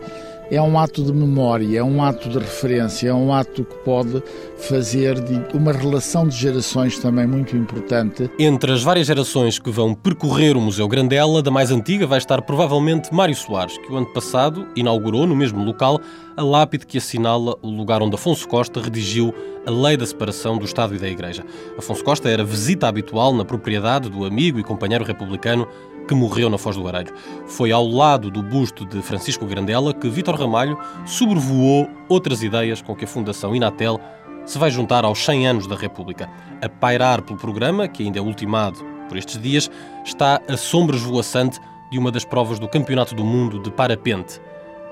é 0.50 0.60
um 0.60 0.78
ato 0.78 1.02
de 1.02 1.12
memória, 1.12 1.78
é 1.78 1.82
um 1.82 2.02
ato 2.02 2.28
de 2.28 2.38
referência, 2.38 3.08
é 3.08 3.14
um 3.14 3.32
ato 3.32 3.64
que 3.64 3.74
pode 3.78 4.22
fazer 4.56 5.16
uma 5.52 5.72
relação 5.72 6.26
de 6.26 6.36
gerações 6.36 6.98
também 6.98 7.26
muito 7.26 7.56
importante. 7.56 8.30
Entre 8.38 8.72
as 8.72 8.82
várias 8.82 9.06
gerações 9.06 9.58
que 9.58 9.70
vão 9.70 9.94
percorrer 9.94 10.56
o 10.56 10.60
Museu 10.60 10.88
Grandela, 10.88 11.42
da 11.42 11.50
mais 11.50 11.70
antiga 11.70 12.06
vai 12.06 12.18
estar 12.18 12.42
provavelmente 12.42 13.12
Mário 13.12 13.34
Soares, 13.34 13.78
que 13.78 13.92
o 13.92 13.96
ano 13.96 14.12
passado 14.12 14.66
inaugurou 14.76 15.26
no 15.26 15.36
mesmo 15.36 15.64
local 15.64 16.00
a 16.36 16.42
lápide 16.42 16.86
que 16.86 16.98
assinala 16.98 17.56
o 17.62 17.70
lugar 17.70 18.02
onde 18.02 18.14
Afonso 18.14 18.48
Costa 18.48 18.80
redigiu 18.80 19.34
a 19.66 19.70
lei 19.70 19.96
da 19.96 20.04
separação 20.04 20.58
do 20.58 20.64
Estado 20.64 20.94
e 20.94 20.98
da 20.98 21.08
Igreja. 21.08 21.44
Afonso 21.78 22.04
Costa 22.04 22.28
era 22.28 22.44
visita 22.44 22.88
habitual 22.88 23.32
na 23.32 23.44
propriedade 23.44 24.10
do 24.10 24.24
amigo 24.24 24.58
e 24.58 24.64
companheiro 24.64 25.04
republicano 25.04 25.66
que 26.06 26.14
morreu 26.14 26.50
na 26.50 26.58
Foz 26.58 26.76
do 26.76 26.86
Arelho. 26.86 27.14
Foi 27.46 27.72
ao 27.72 27.86
lado 27.86 28.30
do 28.30 28.42
busto 28.42 28.84
de 28.84 29.00
Francisco 29.02 29.46
Grandela 29.46 29.94
que 29.94 30.08
Vítor 30.08 30.38
Ramalho 30.38 30.78
sobrevoou 31.06 31.88
outras 32.08 32.42
ideias 32.42 32.82
com 32.82 32.94
que 32.94 33.04
a 33.04 33.08
Fundação 33.08 33.54
Inatel 33.54 34.00
se 34.44 34.58
vai 34.58 34.70
juntar 34.70 35.04
aos 35.04 35.24
100 35.24 35.46
anos 35.48 35.66
da 35.66 35.76
República. 35.76 36.28
A 36.62 36.68
pairar 36.68 37.22
pelo 37.22 37.38
programa, 37.38 37.88
que 37.88 38.02
ainda 38.02 38.18
é 38.18 38.22
ultimado 38.22 38.78
por 39.08 39.16
estes 39.16 39.40
dias, 39.40 39.70
está 40.04 40.40
a 40.48 40.56
sombra 40.56 40.96
esvoaçante 40.96 41.60
de 41.90 41.98
uma 41.98 42.10
das 42.10 42.24
provas 42.24 42.58
do 42.58 42.68
Campeonato 42.68 43.14
do 43.14 43.24
Mundo 43.24 43.58
de 43.58 43.70
Parapente. 43.70 44.40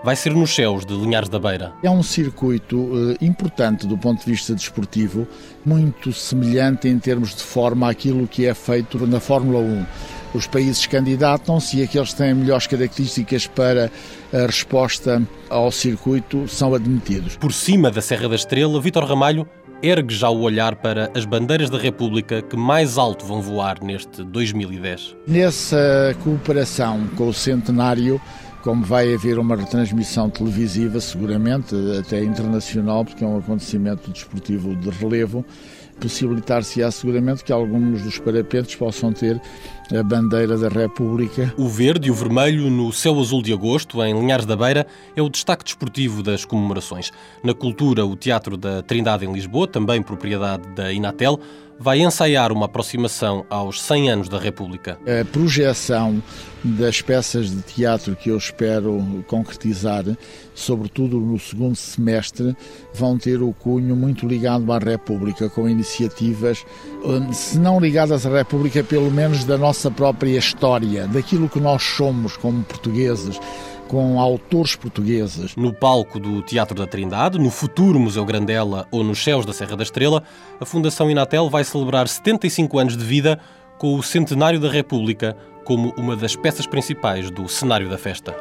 Vai 0.05 0.17
ser 0.17 0.35
nos 0.35 0.53
céus 0.53 0.85
de 0.85 0.95
Linhares 0.95 1.29
da 1.29 1.39
Beira. 1.39 1.73
É 1.81 1.89
um 1.89 2.03
circuito 2.03 2.77
uh, 2.77 3.17
importante 3.21 3.87
do 3.87 3.97
ponto 3.97 4.25
de 4.25 4.33
vista 4.33 4.53
desportivo, 4.53 5.29
muito 5.65 6.13
semelhante 6.13 6.89
em 6.89 6.99
termos 6.99 7.35
de 7.35 7.43
forma 7.43 7.89
àquilo 7.89 8.27
que 8.27 8.47
é 8.47 8.53
feito 8.53 9.07
na 9.07 9.21
Fórmula 9.21 9.61
1 9.61 9.87
os 10.35 10.47
países 10.47 10.87
candidatam-se 10.87 11.79
e 11.79 11.83
aqueles 11.83 12.13
que 12.13 12.17
têm 12.17 12.35
melhores 12.35 12.67
características 12.67 13.47
para 13.47 13.91
a 14.33 14.47
resposta 14.47 15.23
ao 15.51 15.71
circuito 15.71 16.49
são 16.49 16.75
admitidos. 16.75 17.37
Por 17.37 17.53
cima 17.53 17.91
da 17.91 18.01
Serra 18.01 18.31
da 18.31 18.35
Estrela, 18.35 18.81
Vítor 18.81 19.05
Ramalho 19.05 19.47
ergue 19.83 20.15
já 20.15 20.31
o 20.31 20.41
olhar 20.41 20.77
para 20.77 21.11
as 21.15 21.25
bandeiras 21.25 21.69
da 21.69 21.77
República 21.77 22.41
que 22.41 22.57
mais 22.57 22.97
alto 22.97 23.27
vão 23.27 23.43
voar 23.43 23.83
neste 23.83 24.23
2010. 24.25 25.17
Nessa 25.27 26.17
cooperação 26.23 27.09
com 27.17 27.29
o 27.29 27.35
centenário, 27.35 28.21
como 28.63 28.85
vai 28.85 29.13
haver 29.13 29.39
uma 29.39 29.57
retransmissão 29.57 30.31
televisiva, 30.31 31.01
seguramente, 31.01 31.75
até 31.99 32.23
internacional, 32.23 33.05
porque 33.05 33.25
é 33.25 33.27
um 33.27 33.39
acontecimento 33.39 34.11
desportivo 34.11 34.75
de 34.77 34.89
relevo, 34.91 35.45
possibilitar-se-á 36.01 36.91
seguramente 36.91 37.45
que 37.45 37.53
alguns 37.53 38.03
dos 38.03 38.19
parapentes 38.19 38.75
possam 38.75 39.13
ter 39.13 39.41
a 39.97 40.03
bandeira 40.03 40.57
da 40.57 40.69
República. 40.69 41.53
O 41.57 41.69
verde 41.69 42.09
e 42.09 42.11
o 42.11 42.15
vermelho 42.15 42.71
no 42.71 42.93
céu 42.93 43.19
azul 43.21 43.43
de 43.43 43.53
agosto, 43.53 44.03
em 44.03 44.19
Linhares 44.19 44.47
da 44.47 44.57
Beira, 44.57 44.87
é 45.15 45.21
o 45.23 45.29
destaque 45.29 45.65
desportivo 45.65 46.23
das 46.23 46.45
comemorações. 46.45 47.11
Na 47.43 47.53
cultura, 47.53 48.07
o 48.07 48.17
Teatro 48.17 48.57
da 48.57 48.83
Trindade 48.83 49.27
em 49.27 49.33
Lisboa, 49.33 49.69
também 49.69 50.03
propriedade 50.03 50.67
da 50.75 50.93
Inatel, 50.93 51.39
vai 51.79 52.01
ensaiar 52.01 52.53
uma 52.53 52.67
aproximação 52.67 53.45
aos 53.51 53.81
100 53.83 54.11
anos 54.11 54.29
da 54.29 54.39
República. 54.39 54.99
A 55.07 55.25
projeção 55.25 56.23
das 56.63 57.03
peças 57.03 57.51
de 57.51 57.61
teatro 57.63 58.15
que 58.15 58.31
eu 58.31 58.37
espero 58.37 59.25
concretizar, 59.27 60.05
sobretudo 60.55 61.19
no 61.19 61.39
segundo 61.39 61.75
semestre, 61.75 62.57
vão 62.95 63.19
ter 63.19 63.43
o 63.43 63.53
cunho 63.53 63.97
muito 63.97 64.27
ligado 64.27 64.73
à 64.73 64.79
República, 64.79 65.51
com 65.51 65.69
iniciativas, 65.69 66.65
hum, 67.05 67.33
se 67.33 67.59
não 67.59 67.81
ligadas 67.81 68.25
à 68.27 68.31
República, 68.31 68.85
pelo 68.85 69.11
menos 69.11 69.45
da 69.45 69.59
nossa 69.59 69.91
própria 69.91 70.39
história, 70.39 71.09
daquilo 71.09 71.49
que 71.49 71.59
nós 71.59 71.83
somos 71.83 72.37
como 72.37 72.63
portugueses 72.63 73.41
com 73.93 74.19
autores 74.19 74.75
portugueses. 74.75 75.55
No 75.55 75.71
palco 75.71 76.19
do 76.19 76.41
Teatro 76.41 76.75
da 76.75 76.87
Trindade, 76.87 77.39
no 77.39 77.51
futuro 77.51 78.01
Museu 78.01 78.25
Grandela 78.25 78.89
ou 78.91 79.05
nos 79.05 79.23
céus 79.23 79.45
da 79.45 79.53
Serra 79.53 79.77
da 79.77 79.83
Estrela, 79.83 80.23
a 80.59 80.65
Fundação 80.65 81.11
Inatel 81.11 81.51
vai 81.51 81.63
celebrar 81.63 82.09
75 82.09 82.79
anos 82.79 82.97
de 82.97 83.05
vida 83.05 83.39
com 83.79 83.95
o 83.95 84.03
centenário 84.03 84.59
da 84.59 84.71
República 84.71 85.37
como 85.67 85.93
uma 85.99 86.17
das 86.17 86.35
peças 86.35 86.67
principais 86.67 87.31
do 87.31 87.47
cenário 87.51 87.91
da 87.91 87.99
festa. 87.99 88.35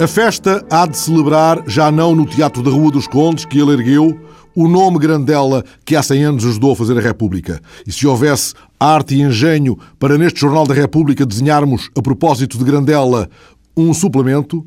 A 0.00 0.06
festa 0.06 0.64
há 0.70 0.86
de 0.86 0.96
celebrar, 0.96 1.64
já 1.66 1.90
não 1.90 2.14
no 2.14 2.24
Teatro 2.24 2.62
da 2.62 2.70
Rua 2.70 2.92
dos 2.92 3.08
Condes, 3.08 3.44
que 3.44 3.58
ele 3.58 3.72
ergueu, 3.72 4.16
o 4.54 4.68
nome 4.68 4.98
Grandela 4.98 5.64
que 5.84 5.96
há 5.96 6.02
100 6.02 6.24
anos 6.24 6.44
ajudou 6.44 6.72
a 6.72 6.76
fazer 6.76 6.96
a 6.96 7.00
República. 7.00 7.60
E 7.86 7.90
se 7.90 8.06
houvesse 8.06 8.54
arte 8.82 9.14
e 9.14 9.22
engenho 9.22 9.78
para 9.98 10.18
neste 10.18 10.40
Jornal 10.40 10.66
da 10.66 10.74
República 10.74 11.24
desenharmos, 11.24 11.90
a 11.96 12.02
propósito 12.02 12.58
de 12.58 12.64
Grandela, 12.64 13.28
um 13.76 13.94
suplemento, 13.94 14.66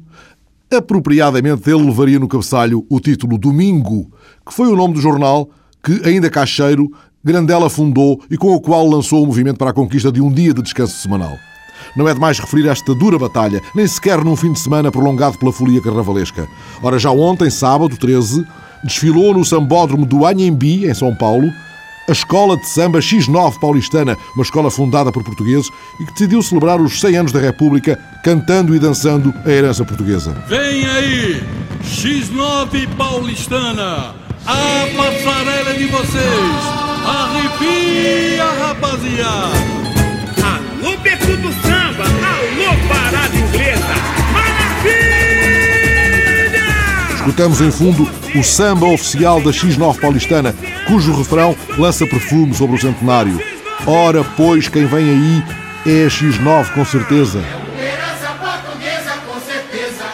apropriadamente 0.71 1.69
ele 1.69 1.83
levaria 1.83 2.19
no 2.19 2.27
cabeçalho 2.27 2.85
o 2.89 2.99
título 2.99 3.37
Domingo, 3.37 4.09
que 4.45 4.53
foi 4.53 4.67
o 4.67 4.75
nome 4.75 4.93
do 4.93 5.01
jornal 5.01 5.49
que, 5.83 6.01
ainda 6.07 6.29
caixeiro, 6.29 6.91
Grandela 7.23 7.69
fundou 7.69 8.21
e 8.29 8.37
com 8.37 8.53
o 8.53 8.61
qual 8.61 8.87
lançou 8.87 9.23
o 9.23 9.27
movimento 9.27 9.57
para 9.57 9.71
a 9.71 9.73
conquista 9.73 10.11
de 10.11 10.21
um 10.21 10.31
dia 10.31 10.53
de 10.53 10.61
descanso 10.61 10.97
semanal. 10.97 11.37
Não 11.95 12.07
é 12.07 12.13
demais 12.13 12.39
referir 12.39 12.67
esta 12.67 12.93
dura 12.95 13.17
batalha, 13.17 13.61
nem 13.73 13.87
sequer 13.87 14.23
num 14.23 14.35
fim 14.35 14.51
de 14.51 14.59
semana 14.59 14.91
prolongado 14.91 15.37
pela 15.37 15.51
folia 15.51 15.81
carnavalesca. 15.81 16.47
Ora, 16.81 16.99
já 16.99 17.11
ontem, 17.11 17.49
sábado 17.49 17.97
13, 17.97 18.45
desfilou 18.83 19.33
no 19.33 19.43
Sambódromo 19.43 20.05
do 20.05 20.25
Anhembi, 20.25 20.85
em 20.85 20.93
São 20.93 21.15
Paulo, 21.15 21.51
a 22.07 22.11
Escola 22.11 22.57
de 22.57 22.67
Samba 22.67 22.99
X9 22.99 23.59
Paulistana, 23.59 24.17
uma 24.35 24.43
escola 24.43 24.69
fundada 24.69 25.11
por 25.11 25.23
portugueses 25.23 25.71
e 25.99 26.05
que 26.05 26.11
decidiu 26.11 26.41
celebrar 26.41 26.79
os 26.79 26.99
100 26.99 27.17
anos 27.17 27.31
da 27.31 27.39
República 27.39 27.99
cantando 28.23 28.75
e 28.75 28.79
dançando 28.79 29.33
a 29.45 29.49
herança 29.49 29.83
portuguesa. 29.83 30.33
Vem 30.47 30.85
aí, 30.85 31.43
X9 31.83 32.87
Paulistana, 32.95 34.15
a 34.45 34.87
passarela 34.95 35.73
de 35.73 35.85
vocês. 35.85 36.85
Arrepia, 37.05 38.45
rapaziada. 38.65 39.85
Alô, 40.43 40.97
Beco 40.97 41.37
do 41.37 41.51
Samba, 41.61 41.74
Escutamos 47.25 47.59
em 47.59 47.71
fundo 47.71 48.07
o 48.35 48.43
samba 48.43 48.85
oficial 48.85 49.41
da 49.41 49.49
X9 49.49 49.99
paulistana, 49.99 50.53
cujo 50.85 51.11
refrão 51.11 51.55
lança 51.75 52.05
perfume 52.05 52.53
sobre 52.53 52.75
o 52.75 52.79
centenário. 52.79 53.41
Ora, 53.87 54.23
pois, 54.37 54.67
quem 54.67 54.85
vem 54.85 55.09
aí 55.09 55.43
é 55.87 56.05
a 56.05 56.07
X9 56.07 56.71
com 56.75 56.85
certeza. 56.85 57.43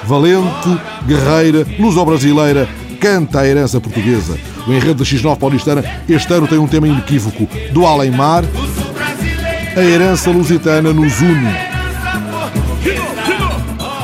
Valente, 0.05 0.79
guerreira, 1.05 1.67
luso-brasileira, 1.77 2.69
canta 3.01 3.41
a 3.41 3.47
herança 3.47 3.81
portuguesa. 3.81 4.39
O 4.65 4.71
enredo 4.71 5.03
da 5.03 5.03
X9 5.03 5.37
paulistana 5.37 5.83
este 6.07 6.33
ano 6.33 6.47
tem 6.47 6.59
um 6.59 6.67
tema 6.67 6.87
inequívoco: 6.87 7.45
do 7.73 7.85
além-mar, 7.85 8.45
a 9.75 9.81
herança 9.81 10.31
lusitana 10.31 10.93
nos 10.93 11.19
une. 11.19 11.70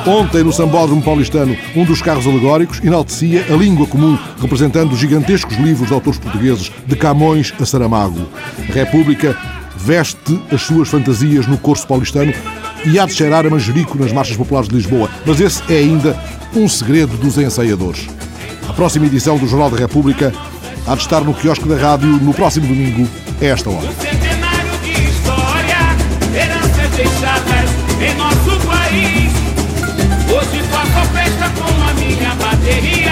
Ontem, 0.08 0.42
no 0.42 0.54
Sambódromo 0.54 1.02
Paulistano, 1.02 1.54
um 1.76 1.84
dos 1.84 2.02
carros 2.02 2.26
alegóricos 2.26 2.80
enaltecia 2.82 3.46
a 3.50 3.58
língua 3.58 3.86
comum, 3.86 4.18
representando 4.40 4.94
os 4.94 5.00
gigantescos 5.00 5.58
livros 5.58 5.90
de 5.90 5.94
autores 5.94 6.18
portugueses, 6.18 6.72
de 6.86 6.96
Camões 6.96 7.54
a 7.60 7.66
Saramago. 7.66 8.26
A 8.70 8.72
República 8.72 9.38
veste 9.76 10.40
as 10.50 10.62
suas 10.62 10.88
fantasias 10.88 11.46
no 11.46 11.58
curso 11.58 11.86
paulistano 11.86 12.34
e 12.86 12.98
há 12.98 13.06
de 13.06 13.16
cheirar 13.16 13.46
a 13.46 13.50
manjerico 13.50 13.98
nas 13.98 14.14
marchas 14.14 14.38
populares 14.38 14.70
de 14.70 14.76
Lisboa, 14.76 15.10
mas 15.26 15.42
esse 15.42 15.62
é 15.70 15.80
ainda 15.80 16.18
um 16.56 16.70
segredo 16.70 17.18
dos 17.18 17.38
ensaiadores. 17.38 18.08
A 18.70 18.72
próxima 18.72 19.08
edição 19.08 19.38
do 19.38 19.46
Jornal 19.46 19.70
da 19.70 19.78
República 19.78 20.34
há 20.88 20.96
de 20.96 21.02
estar 21.02 21.20
no 21.20 21.34
quiosque 21.34 21.68
da 21.68 21.76
rádio 21.76 22.08
no 22.08 22.34
próximo 22.34 22.66
domingo, 22.66 23.06
a 23.42 23.46
esta 23.46 23.70
hora. 23.70 24.27
Nosso 32.68 33.07